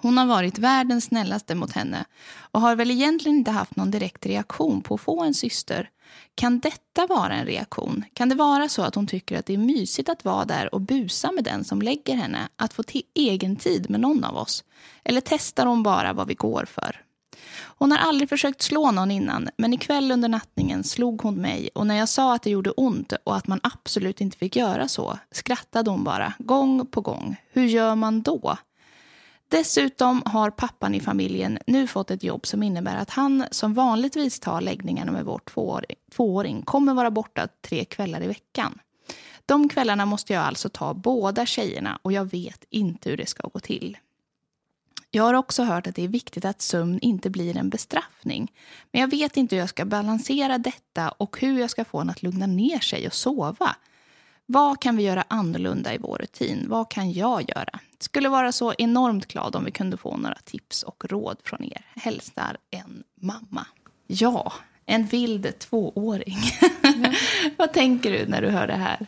[0.00, 2.04] Hon har varit världens snällaste mot henne
[2.50, 5.90] och har väl egentligen inte haft någon direkt reaktion på att få en syster.
[6.34, 8.04] Kan detta vara en reaktion?
[8.12, 10.80] Kan det vara så att hon tycker att det är mysigt att vara där och
[10.80, 14.64] busa med den som lägger henne, att få till egen tid med någon av oss?
[15.04, 17.04] Eller testar hon bara vad vi går för?
[17.60, 21.86] Hon har aldrig försökt slå någon innan, men ikväll under nattningen slog hon mig och
[21.86, 25.18] när jag sa att det gjorde ont och att man absolut inte fick göra så
[25.30, 27.36] skrattade hon bara, gång på gång.
[27.52, 28.58] Hur gör man då?
[29.50, 34.40] Dessutom har pappan i familjen nu fått ett jobb som innebär att han som vanligtvis
[34.40, 38.78] tar läggningarna med vår tvååring, tvååring kommer vara borta tre kvällar i veckan.
[39.46, 43.48] De kvällarna måste jag alltså ta båda tjejerna och jag vet inte hur det ska
[43.48, 43.96] gå till.
[45.10, 48.52] Jag har också hört att det är viktigt att sömn inte blir en bestraffning.
[48.92, 52.12] Men jag vet inte hur jag ska balansera detta och hur jag ska få henne
[52.12, 53.76] att lugna ner sig och sova.
[54.50, 56.66] Vad kan vi göra annorlunda i vår rutin?
[56.68, 57.80] Vad kan jag göra?
[57.98, 61.86] Skulle vara så enormt glad om vi kunde få några tips och råd från er.
[61.96, 63.66] Hälsar en mamma.
[64.06, 64.52] Ja,
[64.86, 66.38] en vild tvååring.
[66.82, 67.12] Mm.
[67.56, 69.06] Vad tänker du när du hör det här?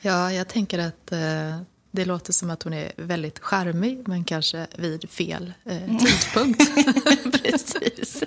[0.00, 4.66] Ja, jag tänker att eh, det låter som att hon är väldigt charmig, men kanske
[4.78, 5.98] vid fel eh, mm.
[5.98, 6.70] tidpunkt.
[7.42, 8.22] Precis.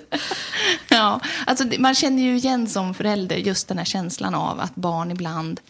[0.88, 5.10] Ja, alltså, man känner ju igen som förälder just den här känslan av att barn
[5.10, 5.60] ibland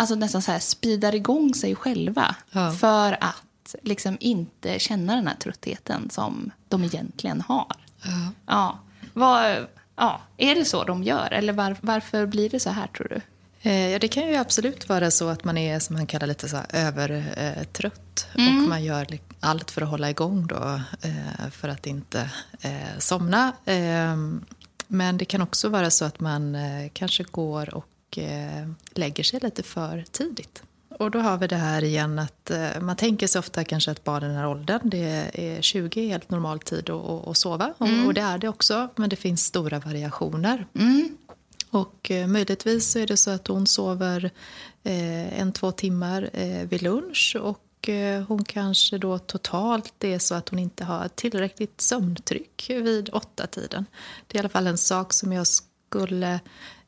[0.00, 2.72] alltså nästan så här speedar igång sig själva ja.
[2.72, 7.76] för att liksom inte känna den här tröttheten som de egentligen har.
[8.02, 8.32] Ja.
[8.46, 8.78] Ja.
[9.12, 10.20] Vad, ja.
[10.36, 13.20] Är det så de gör, eller var, varför blir det så här, tror du?
[13.70, 16.48] Eh, ja, det kan ju absolut vara så att man är, som han kallar lite
[16.48, 18.26] så här, övertrött.
[18.34, 18.62] Mm.
[18.62, 23.52] Och man gör allt för att hålla igång då, eh, för att inte eh, somna.
[23.64, 24.44] Ehm,
[24.86, 26.56] men det kan också vara så att man
[26.92, 27.86] kanske går och
[28.94, 30.62] lägger sig lite för tidigt.
[30.98, 34.22] Och då har vi det här igen att man tänker sig ofta kanske att barn
[34.22, 37.74] i den här åldern, det är 20 helt normal tid att, att sova.
[37.80, 38.06] Mm.
[38.06, 40.66] Och det är det också, men det finns stora variationer.
[40.74, 41.16] Mm.
[41.70, 44.30] Och eh, möjligtvis så är det så att hon sover
[44.84, 50.18] eh, en, två timmar eh, vid lunch och eh, hon kanske då totalt det är
[50.18, 53.86] så att hon inte har tillräckligt sömntryck vid åtta tiden.
[54.26, 56.40] Det är i alla fall en sak som jag skulle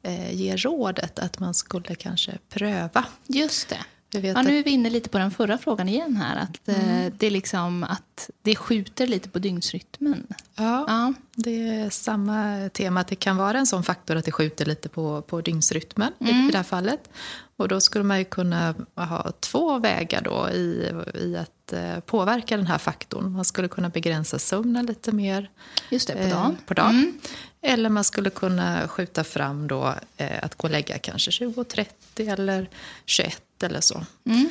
[0.03, 3.05] eh, ge rådet att man skulle kanske pröva.
[3.27, 3.85] Just det.
[4.21, 6.37] Ja, nu är vi inne lite på den förra frågan igen här.
[6.37, 7.13] Att, eh, mm.
[7.19, 10.27] det, är liksom att det skjuter lite på dygnsrytmen.
[10.55, 13.01] Ja, ja, det är samma tema.
[13.01, 16.49] Att det kan vara en sån faktor att det skjuter lite på, på dygnsrytmen mm.
[16.49, 17.11] i det här fallet.
[17.57, 22.57] Och då skulle man ju kunna ha två vägar då i, i att eh, påverka
[22.57, 23.33] den här faktorn.
[23.33, 25.51] Man skulle kunna begränsa sömnen lite mer
[25.91, 26.51] Just det, på dagen.
[26.51, 26.91] Eh, på dagen.
[26.91, 27.19] Mm.
[27.63, 32.71] Eller man skulle kunna skjuta fram då, eh, att gå och lägga kanske 20.30 eller
[33.07, 34.07] 21 eller så.
[34.25, 34.49] Mm.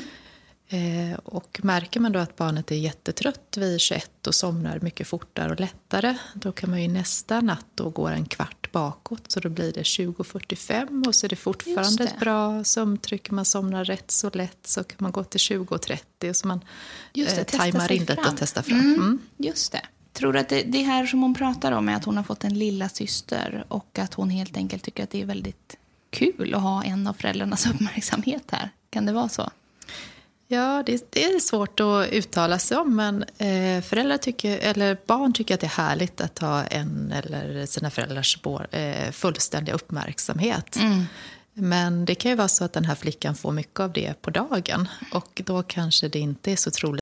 [0.74, 5.52] Eh, och märker man då att barnet är jättetrött vid 21 och somnar mycket fortare
[5.52, 9.50] och lättare, då kan man ju nästa natt då gå en kvart bakåt, så då
[9.50, 12.10] blir det 20.45 och så är det fortfarande det.
[12.10, 16.36] ett bra sömntryck, man somnar rätt så lätt, så kan man gå till 20.30 och
[16.36, 16.66] så man
[17.14, 18.80] Just det, eh, tajmar in lite och testar fram.
[18.80, 18.94] Mm.
[18.94, 19.20] Mm.
[19.38, 19.82] Just det.
[20.14, 22.44] Tror du att det, det här som hon pratar om är att hon har fått
[22.44, 25.78] en lilla syster och att hon helt enkelt tycker att det är väldigt
[26.10, 28.70] kul att ha en av föräldrarnas uppmärksamhet här?
[28.90, 29.50] Kan det vara så?
[30.48, 35.34] Ja, det, det är svårt att uttala sig om, men eh, föräldrar tycker, eller barn
[35.34, 38.40] tycker att det är härligt att ha en eller sina föräldrars
[38.72, 40.76] eh, fullständiga uppmärksamhet.
[40.76, 41.06] Mm.
[41.54, 44.30] Men det kan ju vara så att den här flickan får mycket av det på
[44.30, 47.02] dagen och då kanske det inte är så troligt.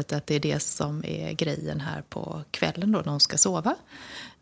[0.00, 3.74] Att det är det som är grejen här på kvällen då när hon ska sova.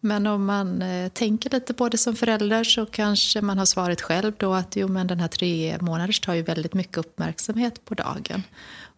[0.01, 4.01] Men om man eh, tänker lite på det som förälder så kanske man har svaret
[4.01, 7.95] själv då att jo, men den här tre månaders tar ju väldigt mycket uppmärksamhet på
[7.95, 8.43] dagen.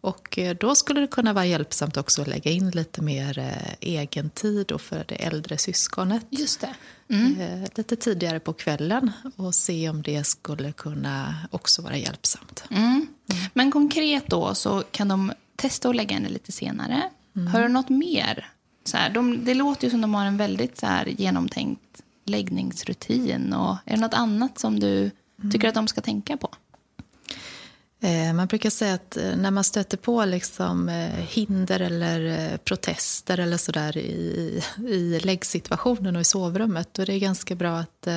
[0.00, 3.74] Och eh, då skulle det kunna vara hjälpsamt också att lägga in lite mer eh,
[3.80, 6.26] egen tid för det äldre syskonet.
[6.30, 6.74] Just det.
[7.08, 7.66] Mm.
[7.74, 12.64] Lite tidigare på kvällen och se om det skulle kunna också vara hjälpsamt.
[12.70, 13.06] Mm.
[13.54, 17.02] Men konkret då så kan de testa att lägga henne lite senare.
[17.36, 17.52] Mm.
[17.52, 18.48] Har du något mer?
[18.84, 23.52] Så här, de, det låter ju som de har en väldigt så här, genomtänkt läggningsrutin.
[23.52, 25.10] Och är det något annat som du
[25.52, 26.48] tycker att de ska tänka på?
[28.02, 33.38] Eh, man brukar säga att eh, när man stöter på liksom eh, hinder eller protester
[33.38, 38.08] eller sådär i, i läggsituationen och i sovrummet då är det ganska bra att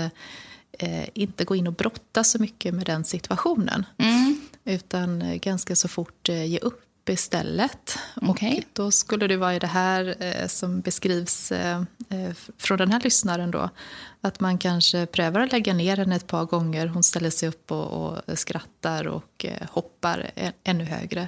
[1.14, 3.86] inte gå in och brotta så mycket med den situationen.
[3.98, 4.42] Mm.
[4.66, 7.98] Utan ganska så fort ge upp istället.
[8.16, 8.58] Okay.
[8.58, 12.92] Och då skulle det vara i det här eh, som beskrivs eh, eh, från den
[12.92, 13.70] här lyssnaren då.
[14.22, 16.88] Att man kanske prövar att lägga ner henne ett par gånger.
[16.88, 17.92] Hon ställer sig upp och,
[18.30, 20.32] och skrattar och eh, hoppar
[20.64, 21.28] ännu högre.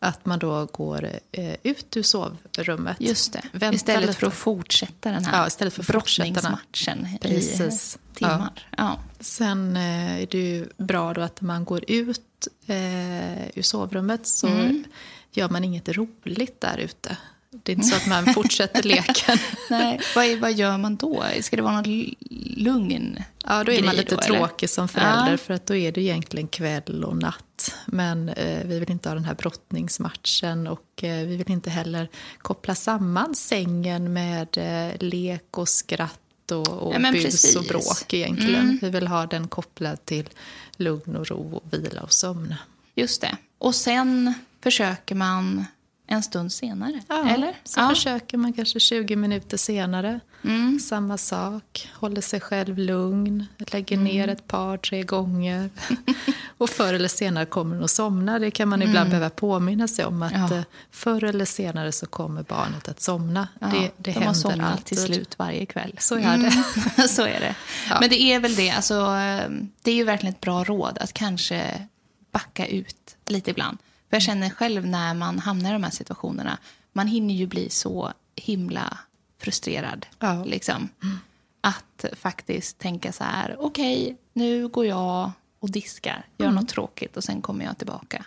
[0.00, 2.96] Att man då går eh, ut ur sovrummet.
[3.00, 3.42] Just det.
[3.52, 4.20] Vänta istället lite.
[4.20, 7.98] för att fortsätta den här ja, istället för brottningsmatchen Precis.
[8.12, 8.68] i timmar.
[8.70, 8.76] Ja.
[8.76, 8.98] ja.
[9.20, 14.46] Sen eh, är det ju bra då att man går ut eh, ur sovrummet så
[14.46, 14.84] mm.
[15.32, 17.16] gör man inget roligt där ute.
[17.50, 19.38] Det är inte så att man fortsätter leken.
[19.70, 21.24] Nej, vad, vad gör man då?
[21.40, 22.14] Ska det vara någon
[22.56, 24.68] lugn Ja, då är man lite då, tråkig eller?
[24.68, 25.36] som förälder ja.
[25.36, 27.74] för att då är det egentligen kväll och natt.
[27.86, 32.08] Men eh, vi vill inte ha den här brottningsmatchen och eh, vi vill inte heller
[32.38, 37.56] koppla samman sängen med eh, lek och skratt och, och ja, bus precis.
[37.56, 38.60] och bråk egentligen.
[38.60, 38.78] Mm.
[38.82, 40.28] Vi vill ha den kopplad till
[40.76, 42.54] lugn och ro och vila och sömn.
[42.94, 43.36] Just det.
[43.58, 45.64] Och sen försöker man
[46.10, 47.00] en stund senare?
[47.08, 47.54] Ja, eller?
[47.64, 47.88] så ja.
[47.88, 50.20] försöker man kanske 20 minuter senare.
[50.44, 50.78] Mm.
[50.80, 54.04] Samma sak, håller sig själv lugn, lägger mm.
[54.04, 55.70] ner ett par, tre gånger.
[56.58, 58.38] och förr eller senare kommer hon att somna.
[58.38, 59.10] Det kan man ibland mm.
[59.10, 60.22] behöva påminna sig om.
[60.22, 60.56] att ja.
[60.56, 63.48] Eh, Förr eller senare så kommer barnet att somna.
[63.60, 64.84] Ja, det, det de har somnat alltid.
[64.84, 65.96] till slut varje kväll.
[65.98, 66.52] Så är det.
[66.96, 67.08] Mm.
[67.08, 67.54] så är det.
[68.00, 68.70] Men det är väl det.
[68.70, 69.50] Alltså, eh,
[69.82, 71.86] det är ju verkligen ett bra råd att kanske
[72.32, 73.78] backa ut lite ibland.
[74.10, 76.58] För jag känner själv när man hamnar i de här situationerna,
[76.92, 78.98] man hinner ju bli så himla
[79.38, 80.06] frustrerad.
[80.18, 80.44] Ja.
[80.44, 80.88] Liksom.
[81.02, 81.18] Mm.
[81.60, 86.60] Att faktiskt tänka så här, okej, okay, nu går jag och diskar, gör mm.
[86.60, 88.24] något tråkigt och sen kommer jag tillbaka.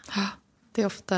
[0.73, 1.15] Det är ofta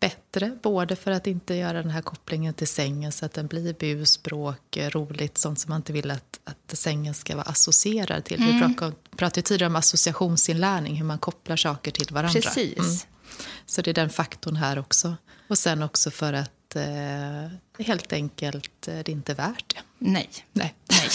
[0.00, 3.74] bättre, både för att inte göra den här kopplingen till sängen så att den blir
[3.74, 8.42] bus, bråk, roligt, sånt som man inte vill att, att sängen ska vara associerad till.
[8.42, 8.74] Mm.
[8.80, 12.40] Vi pratade tidigare om associationsinlärning, hur man kopplar saker till varandra.
[12.40, 12.78] Precis.
[12.78, 12.96] Mm.
[13.66, 15.16] Så det är den faktorn här också.
[15.48, 19.80] Och sen också för att eh, helt enkelt eh, det är inte värt det.
[19.98, 20.30] Nej.
[20.52, 20.74] Nej.
[20.90, 21.08] Nej.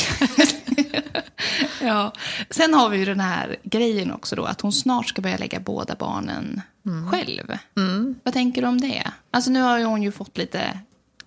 [1.82, 2.14] ja.
[2.50, 5.60] Sen har vi ju den här grejen också då, att hon snart ska börja lägga
[5.60, 7.12] båda barnen mm.
[7.12, 7.58] själv.
[7.78, 8.16] Mm.
[8.24, 9.12] Vad tänker du om det?
[9.32, 10.80] Alltså nu har hon ju fått lite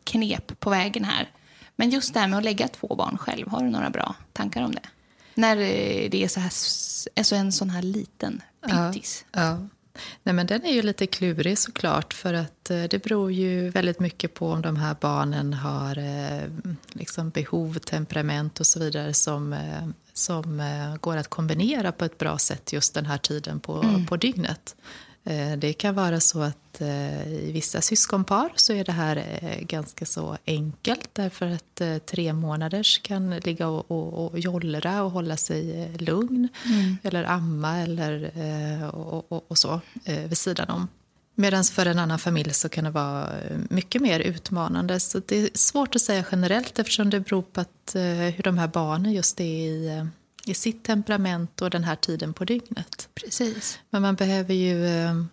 [0.04, 1.30] knep på vägen här.
[1.76, 4.62] Men just det här med att lägga två barn själv, har du några bra tankar
[4.62, 4.88] om det?
[5.34, 5.56] När
[6.10, 6.52] det är så här,
[7.16, 9.24] alltså en sån här liten pittis.
[9.32, 9.58] Ja, ja.
[10.22, 14.00] Nej, men den är ju lite klurig såklart för att eh, det beror ju väldigt
[14.00, 16.50] mycket på om de här barnen har eh,
[16.92, 20.62] liksom behov, temperament och så vidare som, eh, som
[21.00, 24.06] går att kombinera på ett bra sätt just den här tiden på, mm.
[24.06, 24.76] på dygnet.
[25.24, 29.60] Eh, det kan vara så att eh, i vissa syskonpar så är det här eh,
[29.60, 35.36] ganska så enkelt därför att tre månaders kan ligga och, och, och jollra och hålla
[35.36, 36.96] sig lugn mm.
[37.02, 38.30] eller amma eller
[38.94, 40.88] och, och, och, så vid sidan om.
[41.34, 43.28] Medan för en annan familj så kan det vara
[43.70, 45.00] mycket mer utmanande.
[45.00, 47.94] Så det är svårt att säga generellt eftersom det beror på att,
[48.34, 50.06] hur de här barnen just är i
[50.46, 53.08] i sitt temperament och den här tiden på dygnet.
[53.14, 53.78] Precis.
[53.90, 55.24] Men man behöver ju eh,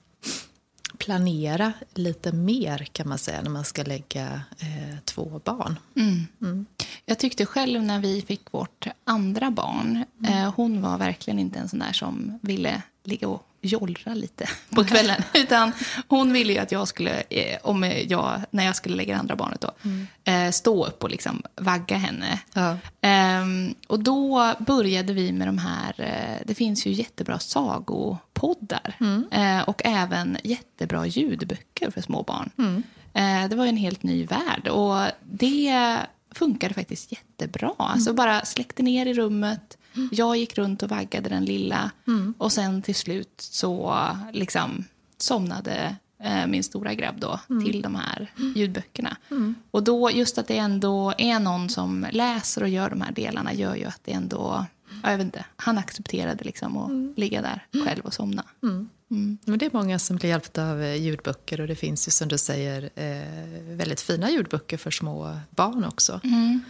[0.98, 5.80] planera lite mer kan man säga när man ska lägga eh, två barn.
[5.96, 6.28] Mm.
[6.41, 6.65] Mm.
[7.06, 10.34] Jag tyckte själv när vi fick vårt andra barn, mm.
[10.34, 14.84] eh, hon var verkligen inte en sån där som ville ligga och jollra lite på
[14.84, 15.22] kvällen.
[15.34, 15.72] Utan
[16.08, 19.36] hon ville ju att jag skulle, eh, om jag, när jag skulle lägga det andra
[19.36, 20.08] barnet då, mm.
[20.24, 22.39] eh, stå upp och liksom vagga henne.
[22.53, 22.78] Ja.
[23.01, 23.45] Eh,
[23.88, 28.95] och då började vi med de här, eh, det finns ju jättebra sagopoddar.
[28.99, 29.26] Mm.
[29.32, 32.49] Eh, och även jättebra ljudböcker för små barn.
[32.58, 32.84] Mm.
[33.14, 34.68] Eh, det var en helt ny värld.
[34.68, 35.97] Och det
[36.32, 37.74] funkade faktiskt jättebra.
[37.78, 39.76] Alltså bara släckte ner i rummet,
[40.12, 42.34] jag gick runt och vaggade den lilla mm.
[42.38, 44.86] och sen till slut så liksom
[45.18, 47.66] somnade eh, min stora grabb då, mm.
[47.66, 49.18] till de här ljudböckerna.
[49.32, 49.56] Mm.
[49.72, 53.54] Och då, just att det ändå är någon som läser och gör de här delarna
[53.54, 54.66] gör ju att det ändå,
[55.04, 57.14] jag vet inte, han accepterade liksom att mm.
[57.18, 58.43] ligga där själv och somna.
[58.64, 58.89] Mm.
[59.12, 59.38] Mm.
[59.45, 62.28] Men det är många som blir hjälpta av eh, ljudböcker och det finns ju som
[62.28, 66.22] du säger eh, väldigt fina ljudböcker för små barn också.
[66.24, 66.62] Mm.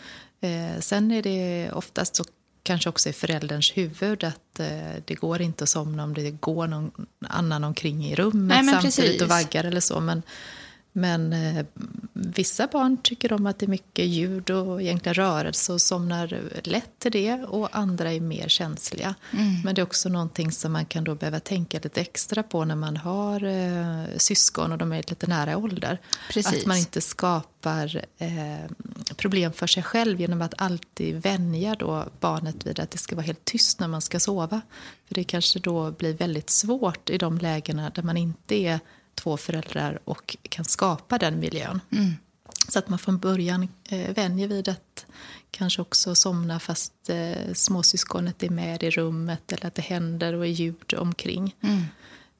[0.41, 2.23] Eh, sen är det oftast så
[2.67, 4.67] kanske också i förälderns huvud att eh,
[5.05, 6.91] det går inte att somna om det går någon
[7.27, 9.21] annan omkring i rummet Nej, samtidigt precis.
[9.21, 9.99] och vaggar eller så.
[9.99, 10.23] Men
[10.97, 11.65] men eh,
[12.13, 16.99] vissa barn tycker om att det är mycket ljud och egentligen rörelse och somnar lätt
[16.99, 17.33] till det.
[17.33, 19.15] Och andra är mer känsliga.
[19.31, 19.61] Mm.
[19.63, 22.75] Men det är också någonting som man kan då behöva tänka lite extra på när
[22.75, 26.01] man har eh, syskon och de är lite nära ålder.
[26.31, 26.61] Precis.
[26.61, 28.71] Att man inte skapar eh,
[29.15, 33.25] problem för sig själv genom att alltid vänja då barnet vid att det ska vara
[33.25, 34.61] helt tyst när man ska sova.
[35.07, 38.79] För det kanske då blir väldigt svårt i de lägena där man inte är
[39.17, 41.81] två föräldrar och kan skapa den miljön.
[41.91, 42.13] Mm.
[42.67, 45.05] Så att man från början eh, vänjer vid att
[45.51, 50.45] kanske också somna fast eh, småsyskonet är med i rummet eller att det händer och
[50.45, 51.55] är ljud omkring.
[51.61, 51.83] Mm.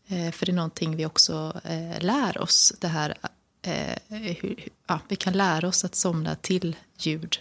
[0.07, 2.73] Eh, för det är någonting vi också eh, lär oss.
[2.79, 3.13] Det här,
[3.61, 7.37] eh, hur, ja, vi kan lära oss att somna till ljud.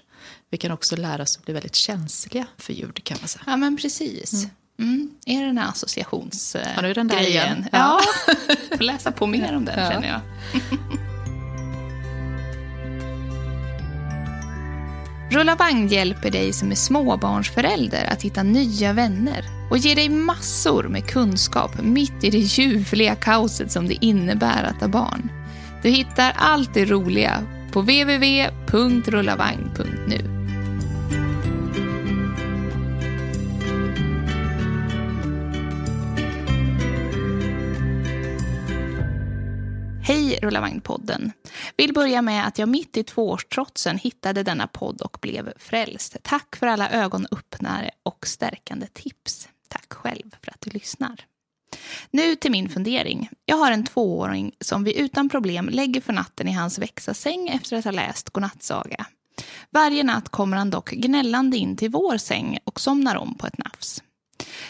[0.51, 3.43] Vi kan också lära oss att bli väldigt känsliga för ljud kan man säga.
[3.47, 4.32] Ja men precis.
[4.32, 4.51] Mm.
[4.79, 5.11] Mm.
[5.27, 7.11] Är det den här associationsgrejen?
[7.11, 7.66] Ja, igen.
[7.72, 8.01] Ja,
[8.77, 9.91] får läsa på mer om den ja.
[9.91, 10.20] känner jag.
[15.31, 20.83] Rulla vagn hjälper dig som är småbarnsförälder att hitta nya vänner och ger dig massor
[20.83, 25.31] med kunskap mitt i det ljuvliga kaoset som det innebär att ha barn.
[25.83, 30.46] Du hittar allt det roliga på www.rullavagn.nu.
[40.07, 41.33] Hej Rullavagnpodden!
[41.77, 46.17] Vill börja med att jag mitt i tvåårstrotsen hittade denna podd och blev frälst.
[46.23, 49.49] Tack för alla ögonöppnare och stärkande tips.
[49.69, 51.25] Tack själv för att du lyssnar.
[52.11, 53.29] Nu till min fundering.
[53.45, 57.77] Jag har en tvååring som vi utan problem lägger för natten i hans växasäng efter
[57.77, 59.07] att ha läst godnattsaga.
[59.71, 63.59] Varje natt kommer han dock gnällande in till vår säng och somnar om på ett
[63.59, 64.03] nafs.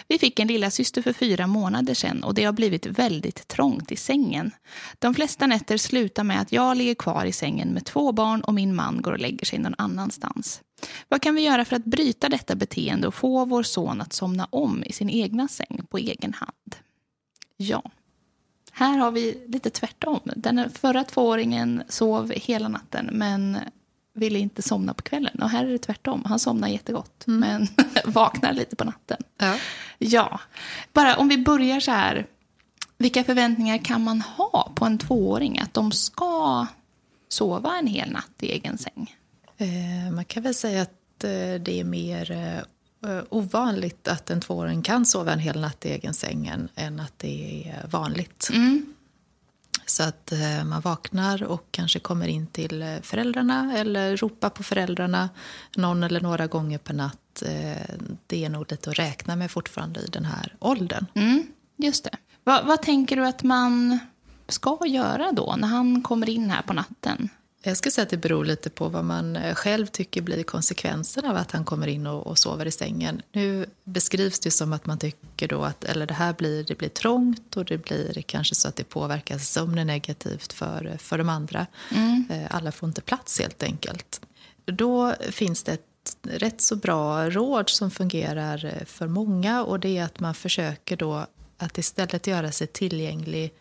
[0.09, 3.93] Vi fick en lilla syster för fyra månader sedan och det har blivit väldigt trångt
[3.93, 4.51] i sängen.
[4.99, 8.55] De flesta nätter slutar med att jag ligger kvar i sängen med två barn och
[8.55, 10.61] min man går och lägger sig någon annanstans.
[11.09, 14.49] Vad kan vi göra för att bryta detta beteende och få vår son att somna
[14.51, 16.77] om i sin egna säng på egen hand?
[17.57, 17.83] Ja,
[18.73, 20.21] här har vi lite tvärtom.
[20.37, 23.59] Den förra tvååringen sov hela natten men
[24.17, 25.43] ville inte somna på kvällen.
[25.43, 26.23] Och här är det tvärtom.
[26.27, 27.41] Han somnar jättegott, mm.
[27.41, 27.69] men
[28.13, 29.23] vaknar lite på natten.
[29.39, 29.57] Ja.
[29.99, 30.41] ja.
[30.93, 32.27] Bara om vi börjar så här.
[32.99, 35.59] Vilka förväntningar kan man ha på en tvååring?
[35.59, 36.67] Att de ska
[37.29, 39.15] sova en hel natt i egen säng?
[39.57, 44.83] Eh, man kan väl säga att eh, det är mer eh, ovanligt att en tvååring
[44.83, 48.49] kan sova en hel natt i egen säng än att det är vanligt.
[48.53, 48.95] Mm.
[49.87, 54.63] Så att eh, man vaknar och kanske kommer in till eh, föräldrarna eller ropar på
[54.63, 55.29] föräldrarna
[55.77, 57.43] någon eller några gånger per natt.
[57.43, 57.95] Eh,
[58.27, 61.07] det är nog lite att räkna med fortfarande i den här åldern.
[61.15, 62.17] Mm, just det.
[62.45, 63.99] Va, vad tänker du att man
[64.49, 67.29] ska göra då när han kommer in här på natten?
[67.67, 71.25] Jag skulle säga att det beror lite på vad man eh, själv tycker blir konsekvensen
[71.25, 73.23] av att han kommer in och, och, sover i sängen.
[73.33, 76.89] Nu beskrivs det som att man tycker då att eller det här blir, det blir
[76.89, 81.67] trångt och det blir kanske så att det påverkar sömnen negativt för, för de andra.
[81.95, 82.25] Mm.
[82.31, 84.21] Eh, alla får inte plats helt enkelt.
[84.65, 89.99] Då finns det ett rätt så bra råd som fungerar eh, för många och det
[89.99, 91.27] är att man försöker då
[91.59, 93.53] att istället göra sig tillgänglig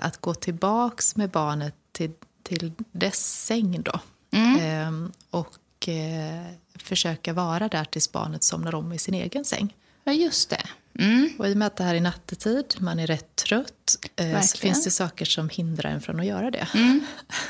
[0.00, 2.10] att gå tillbaks med barnet till
[2.46, 3.82] till dess säng.
[3.82, 4.00] Då.
[4.30, 4.60] Mm.
[4.60, 9.74] Ehm, och eh, försöka vara där tills barnet somnar om i sin egen säng.
[10.04, 10.62] Ja, just det.
[10.98, 11.30] Mm.
[11.38, 14.58] Och I och med att det här är nattetid, man är rätt trött, eh, så
[14.58, 16.68] finns det saker som hindrar en från att göra det.
[16.74, 17.00] Mm.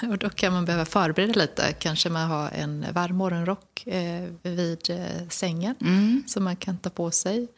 [0.10, 1.72] och Då kan man behöva förbereda lite.
[1.78, 4.80] Kanske man har en varm morgonrock eh, vid
[5.30, 6.24] sängen mm.
[6.26, 7.48] som man kan ta på sig.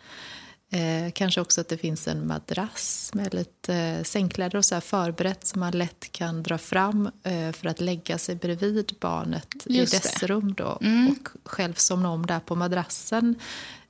[0.71, 4.81] Eh, kanske också att det finns en madrass med lite eh, sängkläder och så här
[4.81, 9.95] förberett som man lätt kan dra fram eh, för att lägga sig bredvid barnet Just
[9.95, 10.27] i dess det.
[10.27, 11.11] rum då, mm.
[11.11, 13.35] och själv somna om där på madrassen.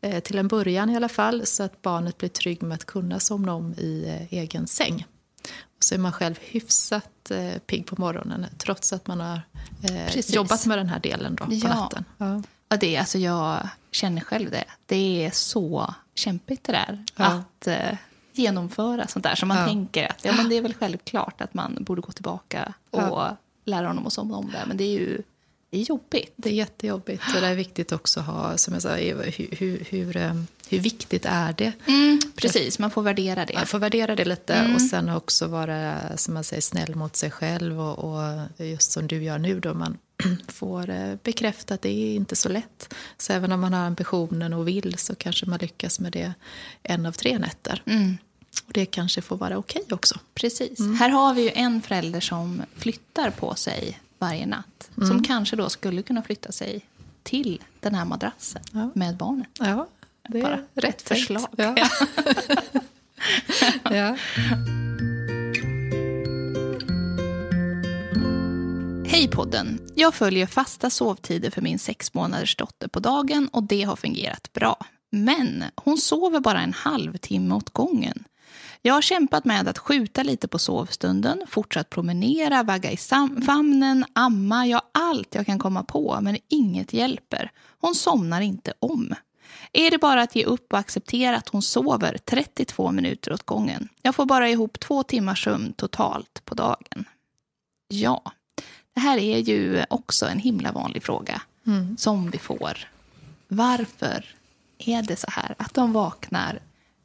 [0.00, 3.20] Eh, till en början i alla fall, så att barnet blir trygg med att kunna
[3.20, 5.06] somna om i eh, egen säng.
[5.76, 9.40] Och så är man själv hyfsat eh, pigg på morgonen trots att man har
[10.28, 11.68] jobbat med den här delen då, på ja.
[11.68, 12.04] natten.
[12.18, 12.42] Ja.
[12.68, 14.64] Ja, det, alltså jag känner själv det.
[14.86, 17.04] Det är så kämpigt det där.
[17.16, 17.24] Ja.
[17.24, 17.98] Att eh,
[18.32, 19.66] genomföra sånt där som man ja.
[19.66, 23.22] tänker att ja, men det är väl självklart att man borde gå tillbaka och
[23.64, 24.64] lära honom att somna om det.
[24.66, 25.22] Men det är ju
[25.70, 26.32] det är jobbigt.
[26.36, 27.22] Det är jättejobbigt.
[27.34, 30.34] Och det är viktigt också att ha, som jag sa, hur, hur, hur, eh,
[30.68, 31.72] hur viktigt är det?
[31.86, 33.54] Mm, precis, man får värdera det.
[33.54, 34.74] Man får värdera det lite mm.
[34.74, 37.80] och sen också vara, som man säger, snäll mot sig själv.
[37.80, 39.98] Och, och just som du gör nu då, man
[40.48, 42.94] får eh, bekräfta att det är inte så lätt.
[43.16, 46.32] Så även om man har ambitionen och vill så kanske man lyckas med det
[46.82, 47.82] en av tre nätter.
[47.86, 48.18] Mm.
[48.66, 50.18] Och det kanske får vara okej okay också.
[50.34, 50.80] Precis.
[50.80, 50.94] Mm.
[50.94, 54.90] Här har vi ju en förälder som flyttar på sig varje natt.
[54.96, 55.08] Mm.
[55.08, 56.80] Som kanske då skulle kunna flytta sig
[57.22, 58.90] till den här madrassen ja.
[58.94, 59.46] med barnen.
[59.58, 59.88] Ja,
[60.28, 61.48] det är Bara rätt förslag.
[61.56, 61.74] Ja.
[63.90, 64.16] ja.
[69.18, 69.80] Hej podden!
[69.94, 74.52] Jag följer fasta sovtider för min sex månaders dotter på dagen och det har fungerat
[74.52, 74.76] bra.
[75.10, 78.24] Men hon sover bara en halvtimme åt gången.
[78.82, 82.96] Jag har kämpat med att skjuta lite på sovstunden, fortsatt promenera, vagga i
[83.46, 87.50] famnen, amma, ja allt jag kan komma på, men inget hjälper.
[87.80, 89.14] Hon somnar inte om.
[89.72, 93.88] Är det bara att ge upp och acceptera att hon sover 32 minuter åt gången?
[94.02, 97.04] Jag får bara ihop två timmars sömn totalt på dagen.
[97.88, 98.32] Ja,
[98.98, 101.96] det här är ju också en himla vanlig fråga mm.
[101.96, 102.78] som vi får.
[103.48, 104.24] Varför
[104.78, 106.60] är det så här att de vaknar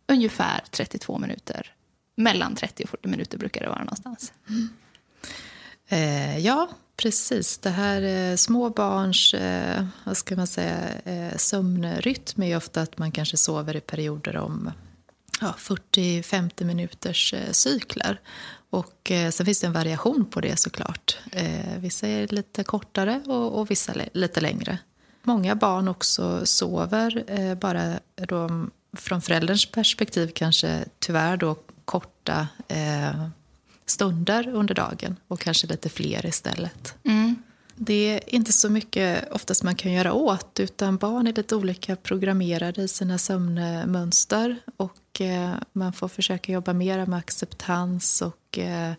[0.07, 1.73] ungefär 32 minuter.
[2.15, 4.33] Mellan 30 och 40 minuter brukar det vara någonstans.
[4.49, 4.69] Mm.
[5.87, 7.57] Eh, ja, precis.
[7.57, 12.97] Det här eh, små barns eh, vad ska man säga, eh, sömnrytm är ofta att
[12.97, 14.71] man kanske sover i perioder om
[15.41, 18.19] ja, 40-50 minuters eh, cykler.
[18.73, 21.17] Och eh, sen finns det en variation på det såklart.
[21.31, 24.77] Eh, vissa är lite kortare och, och vissa lite längre.
[25.23, 28.67] Många barn också sover eh, bara då
[28.97, 31.55] från förälderns perspektiv kanske tyvärr då
[31.85, 33.27] korta eh,
[33.85, 36.95] stunder under dagen och kanske lite fler istället.
[37.03, 37.35] Mm.
[37.75, 41.95] Det är inte så mycket oftast man kan göra åt utan barn är lite olika
[41.95, 48.91] programmerade i sina sömnmönster och eh, man får försöka jobba mer med acceptans och eh,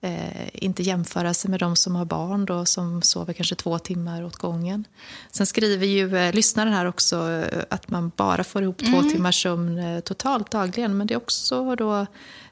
[0.00, 4.24] eh, inte jämföra sig med de som har barn då, som sover kanske två timmar
[4.24, 4.84] åt gången.
[5.30, 8.92] Sen skriver ju eh, lyssnaren här också eh, att man bara får ihop mm.
[8.92, 10.98] två timmars sömn eh, totalt dagligen.
[10.98, 12.06] Men det är också då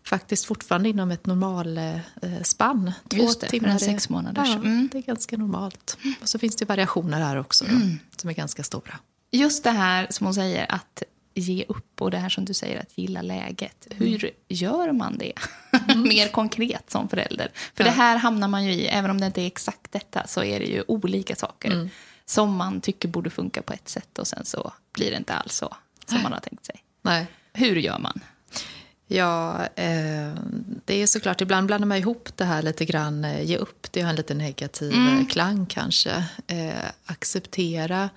[0.05, 2.89] faktiskt fortfarande inom ett normalspann.
[2.89, 4.49] Eh, två Just det, timmar för en sex månaders.
[4.49, 4.89] Ja, mm.
[4.93, 5.99] det är ganska normalt.
[6.23, 7.99] Och så finns det variationer här också då, mm.
[8.17, 8.99] som är ganska stora.
[9.31, 11.03] Just det här som hon säger, att
[11.41, 13.87] ge upp och det här som du säger att gilla läget.
[13.91, 14.09] Mm.
[14.09, 15.33] Hur gör man det
[15.89, 16.03] mm.
[16.09, 17.51] mer konkret som förälder?
[17.55, 17.91] För ja.
[17.91, 20.61] det här hamnar man ju i, även om det inte är exakt detta så är
[20.61, 21.89] det ju olika saker mm.
[22.27, 25.57] som man tycker borde funka på ett sätt och sen så blir det inte alls
[25.57, 25.77] så
[26.07, 26.83] som man har tänkt sig.
[27.03, 27.27] Nej.
[27.53, 28.21] Hur gör man?
[29.09, 30.35] Ja, eh,
[30.85, 34.03] det är såklart, ibland blandar man ihop det här lite grann, eh, ge upp, det
[34.03, 35.27] har en lite negativ mm.
[35.27, 36.25] klang kanske.
[36.47, 38.11] Eh, acceptera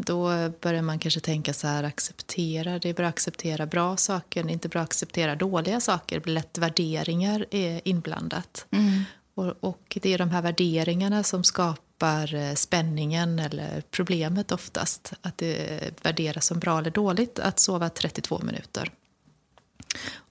[0.00, 4.42] då börjar man kanske tänka så här, acceptera, det är bra att acceptera bra saker,
[4.42, 6.16] det är inte bra att acceptera dåliga saker.
[6.16, 7.46] Det blir lätt värderingar
[7.88, 8.66] inblandat.
[8.70, 9.04] Mm.
[9.34, 15.12] Och, och, det är de här värderingarna som skapar eh, spänningen eller problemet oftast.
[15.22, 18.92] Att det värderas som bra eller dåligt att sova 32 minuter.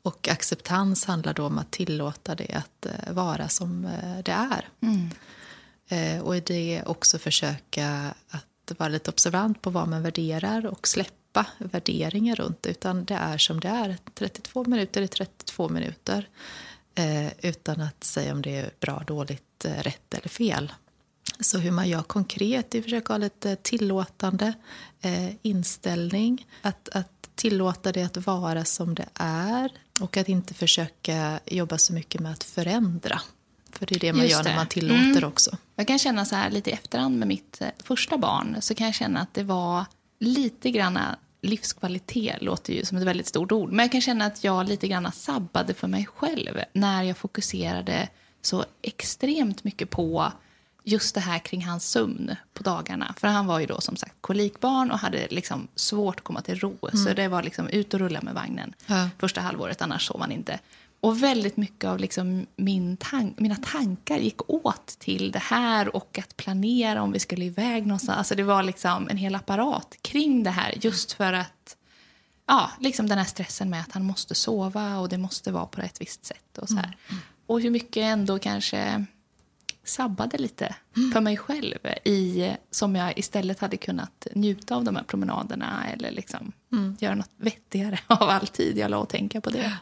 [0.02, 4.70] Och acceptans handlar då om att tillåta det att eh, vara som eh, det är.
[4.82, 5.10] Mm.
[6.22, 11.46] Och i det också försöka att vara lite observant på vad man värderar och släppa
[11.58, 12.70] värderingar runt det.
[12.70, 13.98] Utan det är som det är.
[14.14, 16.30] 32 minuter är 32 minuter.
[16.96, 20.74] Eh, utan att säga om det är bra, dåligt, eh, rätt eller fel.
[21.40, 24.54] Så hur man gör konkret är att försöka ha lite tillåtande
[25.02, 26.48] eh, inställning.
[26.62, 31.94] Att, att tillåta det att vara som det är och att inte försöka jobba så
[31.94, 33.22] mycket med att förändra.
[33.72, 35.24] För det är det man Just gör när man tillåter mm.
[35.24, 35.58] också.
[35.76, 38.86] Jag kan känna så här lite i efterhand med mitt eh, första barn så kan
[38.86, 39.86] jag känna att det var
[40.20, 41.00] lite grann
[41.42, 43.70] livskvalitet låter ju som ett väldigt stort ord.
[43.72, 48.10] Men jag kan känna att jag lite grann sabbade för mig själv när jag fokuserade
[48.42, 50.32] så extremt mycket på
[50.84, 53.16] just det här kring hans sömn på dagarna.
[53.18, 56.60] För han var ju då som sagt kolikbarn och hade liksom svårt att komma till
[56.60, 56.78] ro.
[56.82, 57.06] Mm.
[57.06, 59.10] Så det var liksom ut och rulla med vagnen ja.
[59.18, 60.60] första halvåret, annars sov han inte.
[61.02, 66.20] Och väldigt mycket av liksom min tan mina tankar gick åt till det här och
[66.20, 68.18] att planera om vi skulle iväg någonstans.
[68.18, 71.78] Alltså det var liksom en hel apparat kring det här just för att
[72.48, 75.82] ja, liksom den här stressen med att han måste sova och det måste vara på
[75.82, 76.58] ett visst sätt.
[76.58, 76.98] Och, så här.
[77.10, 77.22] Mm.
[77.46, 79.06] och hur mycket ändå kanske
[79.84, 81.12] sabbade lite mm.
[81.12, 86.12] för mig själv i, som jag istället hade kunnat njuta av de här promenaderna eller
[86.12, 86.98] liksom mm.
[87.00, 89.78] göra något vettigare av all tid jag la och tänka på det.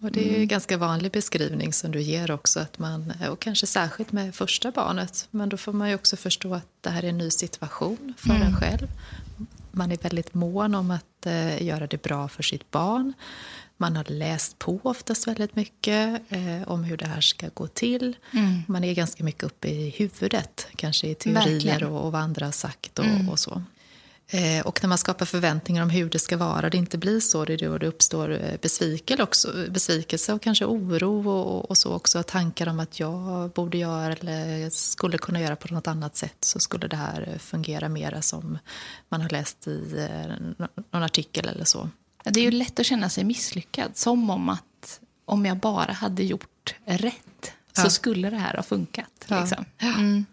[0.00, 0.48] Och det är en mm.
[0.48, 2.60] ganska vanlig beskrivning som du ger också.
[2.60, 5.28] Att man, och kanske särskilt med första barnet.
[5.30, 8.30] Men då får man ju också förstå att det här är en ny situation för
[8.30, 8.42] mm.
[8.42, 8.88] en själv.
[9.72, 13.12] Man är väldigt mån om att eh, göra det bra för sitt barn.
[13.76, 18.16] Man har läst på oftast väldigt mycket eh, om hur det här ska gå till.
[18.30, 18.62] Mm.
[18.68, 22.52] Man är ganska mycket uppe i huvudet, kanske i teorier och, och, vad andra har
[22.52, 23.28] sagt och, mm.
[23.28, 23.62] och så.
[24.30, 27.44] Eh, och när man skapar förväntningar om hur det ska vara, det inte blir så,
[27.44, 31.92] det är då det uppstår eh, besvikelse, också, besvikelse och kanske oro och, och, så
[31.92, 32.22] också.
[32.22, 36.60] Tankar om att jag borde göra eller skulle kunna göra på något annat sätt så
[36.60, 38.58] skulle det här fungera mera som
[39.08, 41.88] man har läst i eh, någon artikel eller så.
[42.24, 46.22] Det är ju lätt att känna sig misslyckad, som om att om jag bara hade
[46.22, 47.90] gjort rätt så ja.
[47.90, 49.26] skulle det här ha funkat.
[49.26, 49.64] Liksom.
[49.78, 49.86] Ja.
[49.86, 50.26] Mm.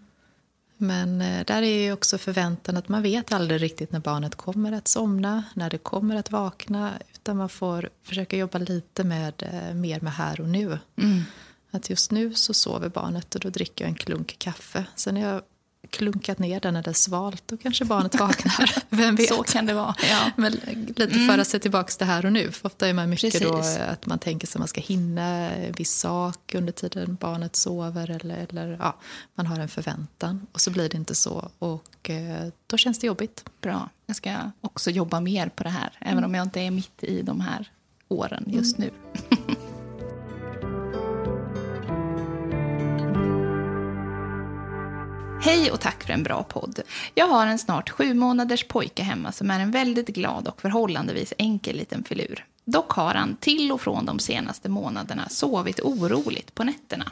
[0.77, 4.71] Men eh, där är ju också förväntan att man vet aldrig riktigt när barnet kommer
[4.71, 6.93] att somna, när det kommer att vakna.
[7.13, 10.79] Utan man får försöka jobba lite med, eh, mer med här och nu.
[10.97, 11.21] Mm.
[11.71, 14.85] Att just nu så sover barnet och då dricker jag en klunk kaffe.
[14.95, 15.41] Sen är jag
[15.89, 18.83] klunkat ner den när det är svalt, då kanske barnet vaknar.
[18.89, 19.27] Vem vet?
[19.27, 19.95] Så kan det vara.
[20.09, 20.31] Ja.
[20.35, 20.51] Men
[20.87, 21.27] lite mm.
[21.27, 22.51] föra sig tillbaka till här och nu.
[22.51, 25.71] För ofta är man mycket då att man tänker sig att man ska hinna en
[25.71, 28.11] viss sak under tiden barnet sover.
[28.11, 28.99] Eller, eller ja,
[29.35, 30.47] man har en förväntan.
[30.51, 31.51] Och så blir det inte så.
[31.59, 33.45] Och eh, då känns det jobbigt.
[33.61, 33.89] Bra.
[34.05, 35.97] Jag ska också jobba mer på det här.
[35.99, 36.29] Även mm.
[36.29, 37.71] om jag inte är mitt i de här
[38.07, 38.89] åren just mm.
[39.29, 39.37] nu.
[45.45, 46.79] Hej och tack för en bra podd.
[47.15, 51.33] Jag har en snart sju månaders pojke hemma som är en väldigt glad och förhållandevis
[51.37, 52.45] enkel liten filur.
[52.65, 57.11] Dock har han till och från de senaste månaderna sovit oroligt på nätterna.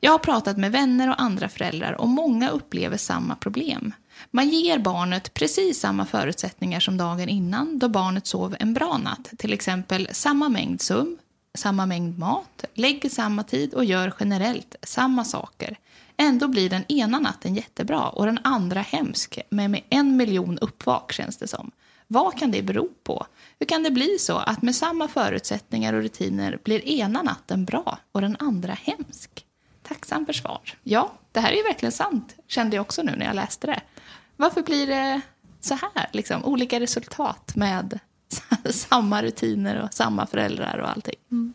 [0.00, 3.92] Jag har pratat med vänner och andra föräldrar och många upplever samma problem.
[4.30, 9.30] Man ger barnet precis samma förutsättningar som dagen innan då barnet sov en bra natt.
[9.38, 11.18] Till exempel samma mängd sömn,
[11.54, 15.76] samma mängd mat, lägger samma tid och gör generellt samma saker.
[16.16, 21.12] Ändå blir den ena natten jättebra och den andra hemsk med, med en miljon uppvak
[21.12, 21.70] känns det som.
[22.06, 23.26] Vad kan det bero på?
[23.58, 27.98] Hur kan det bli så att med samma förutsättningar och rutiner blir ena natten bra
[28.12, 29.46] och den andra hemsk?
[29.82, 30.60] Tacksam för svar.
[30.82, 33.80] Ja, det här är ju verkligen sant, kände jag också nu när jag läste det.
[34.36, 35.20] Varför blir det
[35.60, 37.98] så här, liksom, olika resultat med
[38.70, 41.16] samma rutiner och samma föräldrar och allting?
[41.30, 41.54] Mm.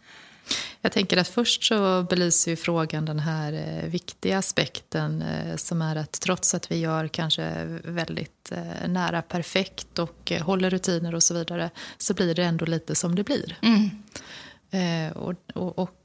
[0.81, 5.81] Jag tänker att först så belyser ju frågan den här eh, viktiga aspekten eh, som
[5.81, 11.23] är att trots att vi gör kanske väldigt eh, nära perfekt och håller rutiner och
[11.23, 13.57] så vidare så blir det ändå lite som det blir.
[13.61, 15.11] Mm.
[15.11, 15.95] och, och, och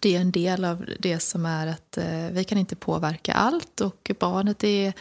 [0.00, 1.98] det är en del av det som är att
[2.30, 4.92] vi kan inte påverka allt och barnet är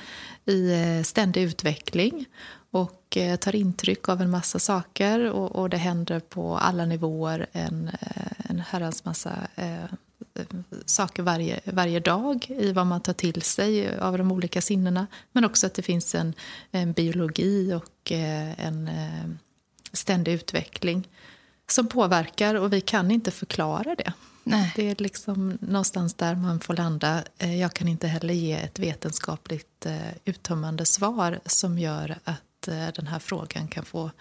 [0.45, 2.25] i ständig utveckling
[2.71, 7.47] och eh, tar intryck av en massa saker och, och det händer på alla nivåer
[7.51, 9.83] en, eh, en herrans massa eh,
[10.85, 15.07] saker varje, varje dag i vad man tar till sig av de olika sinnena.
[15.31, 16.33] Men också att det finns en,
[16.71, 19.29] en biologi och eh, en eh,
[19.93, 21.07] ständig utveckling
[21.67, 24.13] som påverkar och vi kan inte förklara det.
[24.43, 24.73] Nej.
[24.75, 27.23] Det är liksom någonstans där man får landa.
[27.37, 29.85] Jag kan inte heller ge ett vetenskapligt
[30.25, 34.11] uttömmande svar som gör att att eh, den här frågan kan få,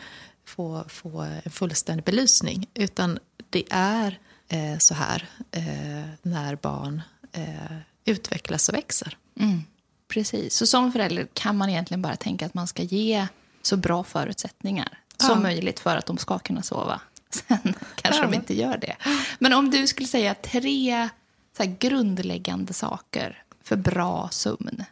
[0.45, 2.68] få, få en fullständig belysning.
[2.74, 3.18] Utan
[3.51, 4.18] det är
[4.49, 9.16] eh, så här eh, när barn eh, utvecklas och växer.
[9.41, 9.62] Mm,
[10.09, 10.55] precis.
[10.55, 13.26] Så som förälder kan man egentligen bara tänka att man ska ge
[13.62, 15.26] så bra förutsättningar ja.
[15.26, 17.01] som möjligt för att de ska kunna sova.
[17.30, 18.26] Sen kanske ja.
[18.30, 18.97] de inte gör det.
[19.38, 21.09] Men om du skulle säga tre
[21.57, 24.84] så grundläggande saker för bra sömn,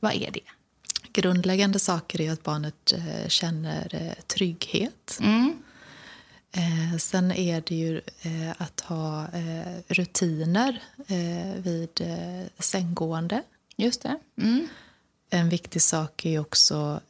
[0.00, 0.40] vad är det?
[1.12, 5.18] Grundläggande saker är att barnet eh, känner eh, trygghet.
[5.20, 5.62] Mm.
[6.52, 8.00] Eh, sen är det ju
[8.56, 9.26] att ha
[9.88, 10.82] rutiner
[11.56, 12.00] vid
[12.58, 13.42] sänggående.
[13.76, 14.18] Just det.
[14.40, 14.68] Mm.
[15.30, 17.00] En viktig sak är också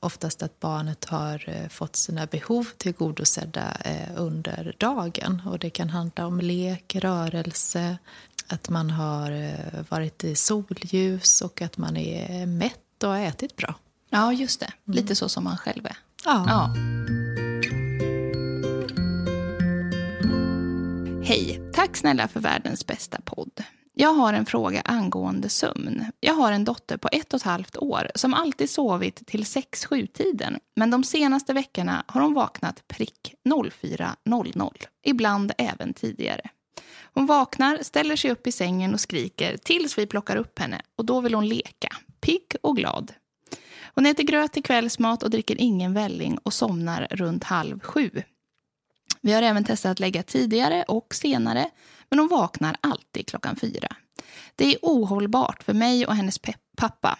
[0.00, 3.76] oftast att barnet har fått sina behov tillgodosedda
[4.16, 5.42] under dagen.
[5.46, 7.98] Och det kan handla om lek, rörelse,
[8.48, 9.54] att man har
[9.88, 13.74] varit i solljus och att man är mätt och har ätit bra.
[14.10, 14.72] Ja, just det.
[14.86, 14.96] Mm.
[14.96, 15.96] Lite så som man själv är.
[16.24, 16.44] Ja.
[16.46, 16.74] ja.
[21.24, 21.60] Hej!
[21.74, 23.64] Tack snälla för världens bästa podd.
[23.96, 26.04] Jag har en fråga angående sömn.
[26.20, 30.58] Jag har en dotter på ett och ett halvt år som alltid sovit till 6-7-tiden.
[30.76, 34.72] Men de senaste veckorna har hon vaknat prick 04.00.
[35.02, 36.50] Ibland även tidigare.
[37.14, 41.04] Hon vaknar, ställer sig upp i sängen och skriker tills vi plockar upp henne och
[41.04, 43.12] då vill hon leka pigg och glad.
[43.94, 48.10] Hon äter gröt till kvällsmat och dricker ingen välling och somnar runt halv sju.
[49.20, 51.70] Vi har även testat att lägga tidigare och senare,
[52.10, 53.88] men hon vaknar alltid klockan fyra.
[54.56, 56.40] Det är ohållbart för mig och hennes
[56.76, 57.18] pappa.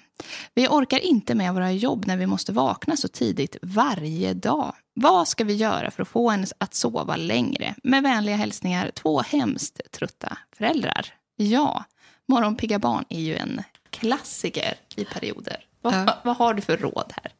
[0.54, 4.74] Vi orkar inte med våra jobb när vi måste vakna så tidigt varje dag.
[4.94, 7.74] Vad ska vi göra för att få henne att sova längre?
[7.82, 11.06] Med vänliga hälsningar, två hemskt trötta föräldrar.
[11.36, 11.84] Ja,
[12.26, 13.62] Morgonpigga barn är ju en
[13.94, 15.64] klassiker i perioder.
[15.80, 16.18] Vad, ja.
[16.24, 17.32] vad har du för råd här?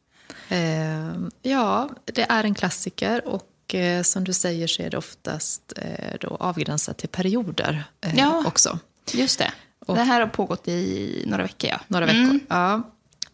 [0.48, 5.72] Eh, ja, det är en klassiker och eh, som du säger så är det oftast
[5.76, 8.78] eh, då avgränsat till perioder eh, ja, också.
[9.12, 9.52] Just det.
[9.86, 11.70] Och, det här har pågått i några veckor.
[11.70, 11.80] Ja.
[11.88, 12.40] Några veckor, mm.
[12.48, 12.82] ja.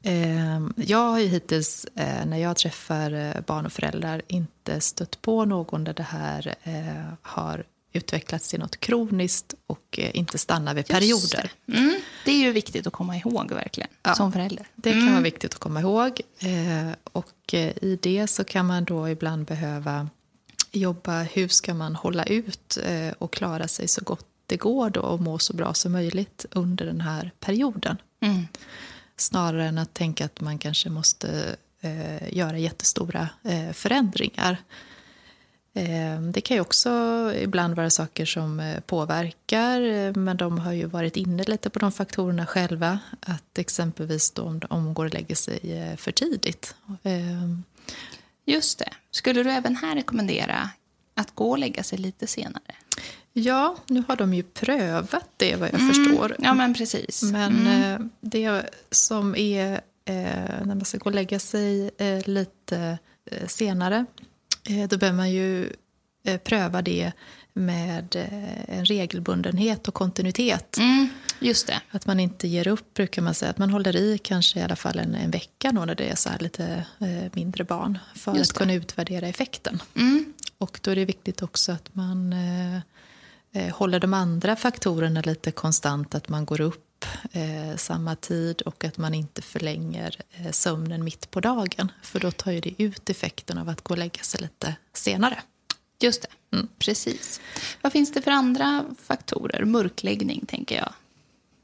[0.02, 1.86] Ehm, jag har ju hittills
[2.26, 6.54] när jag träffar barn och föräldrar inte stött på någon där det här
[7.22, 11.52] har utvecklats till något kroniskt och eh, inte stannar vid perioder.
[11.66, 11.76] Det.
[11.76, 12.00] Mm.
[12.24, 12.30] det.
[12.30, 14.66] är ju viktigt att komma ihåg verkligen, ja, som förälder.
[14.74, 15.12] Det kan mm.
[15.12, 16.20] vara viktigt att komma ihåg.
[16.38, 20.08] Eh, och eh, i det så kan man då ibland behöva
[20.72, 22.78] jobba, hur ska man hålla ut
[23.18, 26.86] och klara sig så gott det går då och må så bra som möjligt under
[26.86, 27.96] den här perioden.
[28.20, 28.46] Mm.
[29.16, 31.56] Snarare än att tänka att man kanske måste
[32.30, 33.28] göra jättestora
[33.72, 34.58] förändringar.
[35.74, 36.90] Ehm, det kan ju också
[37.36, 41.78] ibland vara saker som eh, påverkar, eh, men de har ju varit inne lite på
[41.78, 42.98] de faktorerna själva.
[43.20, 46.74] Att exempelvis då om de går och lägger sig eh, för tidigt.
[47.02, 47.64] Ehm.
[48.44, 48.92] Just det.
[49.10, 50.70] Skulle du även här rekommendera
[51.14, 52.74] att gå och lägga sig lite senare?
[53.32, 55.94] Ja, nu har de ju prövat det vad jag mm.
[55.94, 56.36] förstår.
[56.38, 57.22] Ja, men precis.
[57.22, 58.10] Men mm.
[58.20, 59.80] det som är
[60.64, 61.90] när man ska gå och lägga sig
[62.24, 62.98] lite
[63.46, 64.06] senare
[64.88, 65.72] då behöver man ju
[66.24, 67.12] eh, pröva det
[67.52, 70.78] med eh, en regelbundenhet och kontinuitet.
[70.78, 71.08] Mm,
[71.38, 71.80] just det.
[71.90, 73.50] Att man inte ger upp, brukar man säga.
[73.50, 76.14] Att man håller i kanske i alla fall en, en vecka då när det är
[76.14, 77.98] så lite eh, mindre barn.
[78.14, 79.82] För att kunna utvärdera effekten.
[79.96, 80.32] Mm.
[80.58, 82.32] Och då är det viktigt också att man
[83.52, 86.14] eh, håller de andra faktorerna lite konstant.
[86.14, 86.89] Att man går upp
[87.32, 91.92] eh, samma tid och att man inte förlänger eh, sömnen mitt på dagen.
[92.02, 95.42] För då tar ju det ut effekten av att gå och lägga sig lite senare.
[96.00, 96.68] Just det, mm.
[96.78, 97.40] precis.
[97.80, 99.64] Vad finns det för andra faktorer?
[99.64, 100.92] Mörkläggning, tänker jag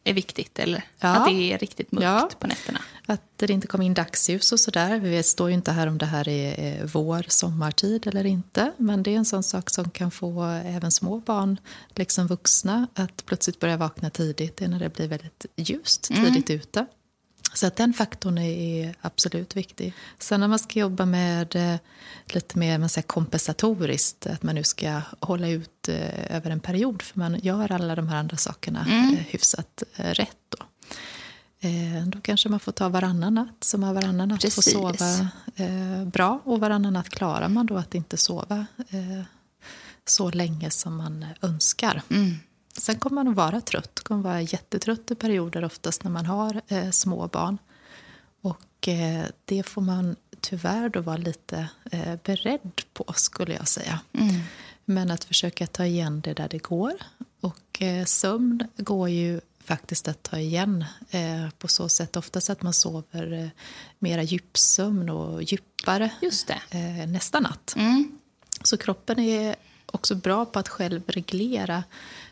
[0.07, 0.59] är viktigt.
[0.59, 1.09] Eller ja.
[1.09, 2.29] att det är riktigt mörkt ja.
[2.39, 2.81] på nätterna.
[3.07, 4.99] Att det inte kommer in dagsljus och sådär.
[4.99, 8.73] Vi står ju inte här om det här är vår, sommartid eller inte.
[8.77, 11.61] Men det är en sån sak som kan få även små barn,
[11.95, 14.57] liksom vuxna, att plötsligt börja vakna tidigt.
[14.57, 16.25] Det är när det blir väldigt ljust mm.
[16.25, 16.61] tidigt mm.
[16.61, 16.87] ute.
[17.57, 19.95] Så att den faktorn är absolut viktig.
[20.19, 21.77] Sen när man ska jobba med eh,
[22.27, 27.03] lite mer man säger, kompensatoriskt, att man nu ska hålla ut eh, över en period,
[27.03, 29.15] för man gör alla de här andra sakerna mm.
[29.15, 30.65] Eh, hyfsat rätt då.
[32.07, 34.55] Då kanske man får ta varannan natt, så man varannan natt Precis.
[34.55, 35.31] får sova
[36.05, 38.67] bra och varannan natt klarar man då att inte sova
[40.05, 42.03] så länge som man önskar.
[42.11, 42.35] Mm.
[42.79, 46.61] Sen kommer man att vara trött, kommer vara jättetrött i perioder oftast när man har
[46.69, 47.59] eh, små barn.
[48.41, 54.01] Och eh, det får man tyvärr då vara lite eh, beredd på, skulle jag säga.
[54.13, 54.41] Mm.
[54.85, 56.93] Men att försöka ta igen det där det går.
[57.41, 62.63] Och eh, sömn går ju faktiskt att ta igen eh, på så sätt oftast att
[62.63, 63.49] man sover eh,
[63.99, 66.61] mera djupsömn och djupare Just det.
[66.71, 67.75] Eh, nästa natt.
[67.77, 68.19] Mm.
[68.63, 69.57] Så kroppen är
[69.87, 71.85] också bra på att själv reglera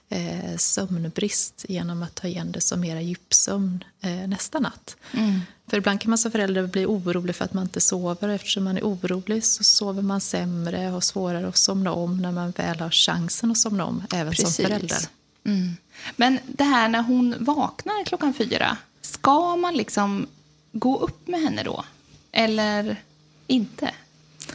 [0.09, 4.97] eh, sömnbrist genom att ta igen det som mera djupsömn eh, nästa natt.
[5.13, 5.41] Mm.
[5.67, 8.29] För ibland kan man som förälder bli orolig för att man inte sover.
[8.29, 12.51] Eftersom man är orolig så sover man sämre och svårare att somna om när man
[12.51, 14.57] väl har chansen att somna om, även Precis.
[14.57, 14.99] som förälder.
[15.45, 15.77] Mm.
[16.17, 20.27] Men det här när hon vaknar klockan fyra, ska man liksom
[20.73, 21.85] gå upp med henne då?
[22.33, 23.03] Eller
[23.47, 23.91] inte?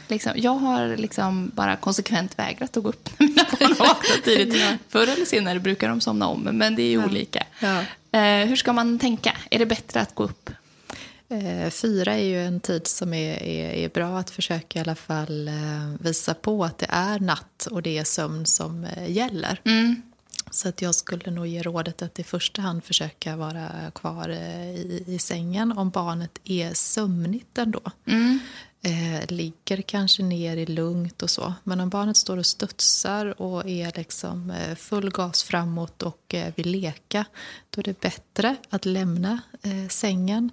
[0.10, 4.24] Liksom, jag har liksom bara konsekvent vägrat att gå upp när mina barn har vaknat
[4.24, 4.62] tidigt.
[4.62, 4.78] ja.
[4.89, 7.05] Förr eller senare brukar de somna om, men det är ju ja.
[7.05, 7.45] olika.
[7.60, 7.84] Ja.
[8.20, 9.38] Eh, hur ska man tänka?
[9.51, 10.49] Är det bättre att gå upp?
[11.30, 14.95] Eh, fyra är ju en tid som är, är, är, bra att försöka i alla
[14.95, 15.53] fall eh,
[15.99, 19.62] visa på att det är natt och det är sömn som eh, gäller.
[19.66, 20.01] Mm.
[20.51, 24.70] Så att jag skulle nog ge rådet att i första hand försöka vara kvar eh,
[24.70, 27.82] i, i sängen om barnet är sömnigt ändå.
[28.05, 28.39] Mm
[28.82, 31.53] eh, ligger kanske ner i lugnt och så.
[31.63, 36.53] Men om barnet står och studsar och är liksom eh, full gas framåt och eh,
[36.55, 37.25] vill leka,
[37.69, 40.49] då är det bättre att lämna eh, sängen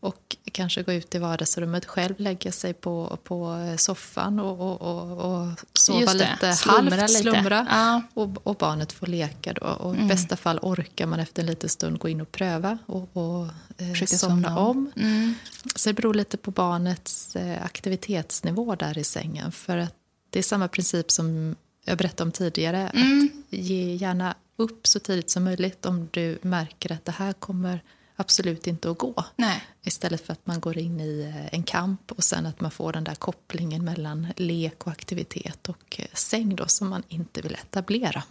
[0.00, 5.42] och kanske gå ut i vardagsrummet själv, lägga sig på, på soffan och, och, och,
[5.42, 7.66] och sova lite, slumra halvt, slumra.
[7.70, 8.02] Ja.
[8.14, 9.66] Och, och, barnet får leka då.
[9.66, 10.06] Och mm.
[10.06, 13.46] I bästa fall orkar man efter en liten stund gå in och pröva och, och
[13.78, 14.92] eh, somna om.
[14.96, 15.34] Mm.
[15.74, 19.52] Så det beror lite på barnets eh, aktivitetsnivå där i sängen.
[19.52, 19.94] För att
[20.30, 22.88] det är samma princip som jag berättade om tidigare.
[22.88, 23.30] Mm.
[23.48, 27.82] Att ge gärna upp så tidigt som möjligt om du märker att det här kommer
[28.20, 29.24] absolut inte att gå.
[29.36, 29.62] Nej.
[29.82, 32.92] Istället för att man går in i eh, en kamp och sen att man får
[32.92, 37.54] den där kopplingen mellan lek och aktivitet och eh, säng då som man inte vill
[37.54, 38.22] etablera.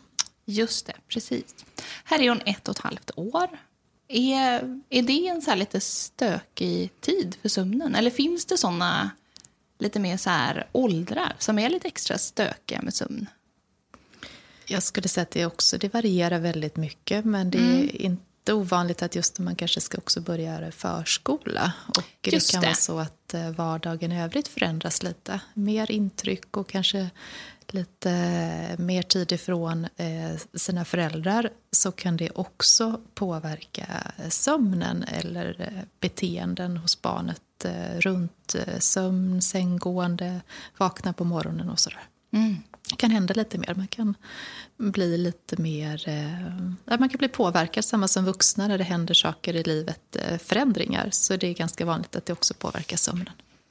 [0.45, 1.55] Just det, precis.
[2.03, 3.47] Här är hon ett och ett halvt år.
[4.07, 7.95] Är, är det en så lite stökig tid för sömnen?
[7.95, 9.09] Eller finns det såna
[9.79, 13.29] lite mer så här åldrar som är lite extra stökiga med sömn?
[14.65, 17.79] Jag skulle säga att det också det varierar väldigt mycket, men det mm.
[17.79, 21.73] är inte ovanligt att just man kanske ska också börja förskola.
[21.87, 22.67] Och just det kan det.
[22.67, 25.41] vara så att eh, vardagen i övrigt förändras lite.
[25.53, 27.09] Mer intryck och kanske
[27.67, 33.87] lite mer tid ifrån eh, sina föräldrar så kan det också påverka
[34.29, 37.41] sömnen eller eh, beteenden hos barnet
[37.97, 40.41] runt sömn, sänggående,
[40.77, 41.99] vakna på morgonen och sådär.
[42.33, 42.55] Mm.
[42.89, 43.73] Det kan hända lite mer.
[43.75, 44.15] Man kan
[44.77, 46.09] bli lite mer...
[46.09, 50.37] Eh, man kan bli påverkad, samma som vuxna, när det händer saker i livet, eh,
[50.37, 51.09] förändringar.
[51.11, 53.29] Så det är ganska vanligt att det också påverkar sömnen.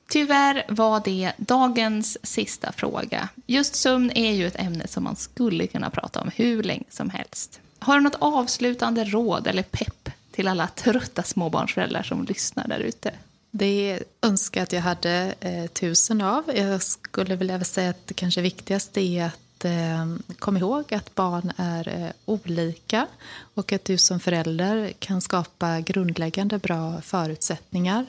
[0.08, 3.28] Tyvärr var det dagens sista fråga.
[3.46, 7.10] Just sömn är ju ett ämne som man skulle kunna prata om hur länge som
[7.10, 7.60] helst.
[7.78, 13.12] Har du något avslutande råd eller pepp till alla trötta småbarnsföräldrar som lyssnar där ute?
[13.50, 16.44] Det önskar jag att jag hade eh, tusen av.
[16.56, 21.52] Jag skulle vilja säga att det kanske viktigaste är att eh, kom ihåg att barn
[21.56, 23.06] är eh, olika
[23.54, 28.06] och att du som förälder kan skapa grundläggande bra förutsättningar.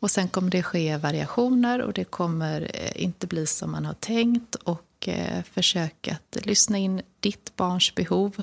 [0.00, 3.94] Och sen kommer det ske variationer och det kommer eh, inte bli som man har
[3.94, 4.54] tänkt.
[4.54, 8.42] Och eh, försök att lyssna in ditt barns behov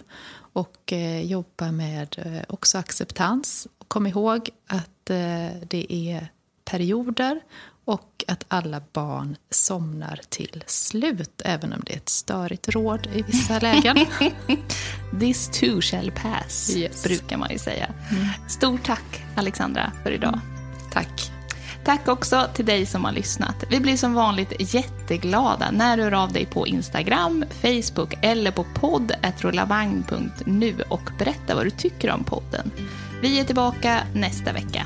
[0.53, 3.67] och eh, jobba med eh, också acceptans.
[3.87, 6.27] Kom ihåg att eh, det är
[6.65, 7.41] perioder
[7.85, 13.21] och att alla barn somnar till slut, även om det är ett störigt råd i
[13.21, 14.05] vissa lägen.
[15.19, 17.03] This too shall pass, yes.
[17.03, 17.93] brukar man ju säga.
[18.11, 18.27] Mm.
[18.47, 20.33] Stort tack, Alexandra, för idag.
[20.33, 20.41] Mm.
[20.91, 21.31] Tack.
[21.85, 23.63] Tack också till dig som har lyssnat.
[23.69, 28.65] Vi blir som vanligt jätteglada när du hör av dig på Instagram, Facebook eller på
[28.75, 32.71] podd.rullavagn.nu och berätta vad du tycker om podden.
[33.21, 34.85] Vi är tillbaka nästa vecka.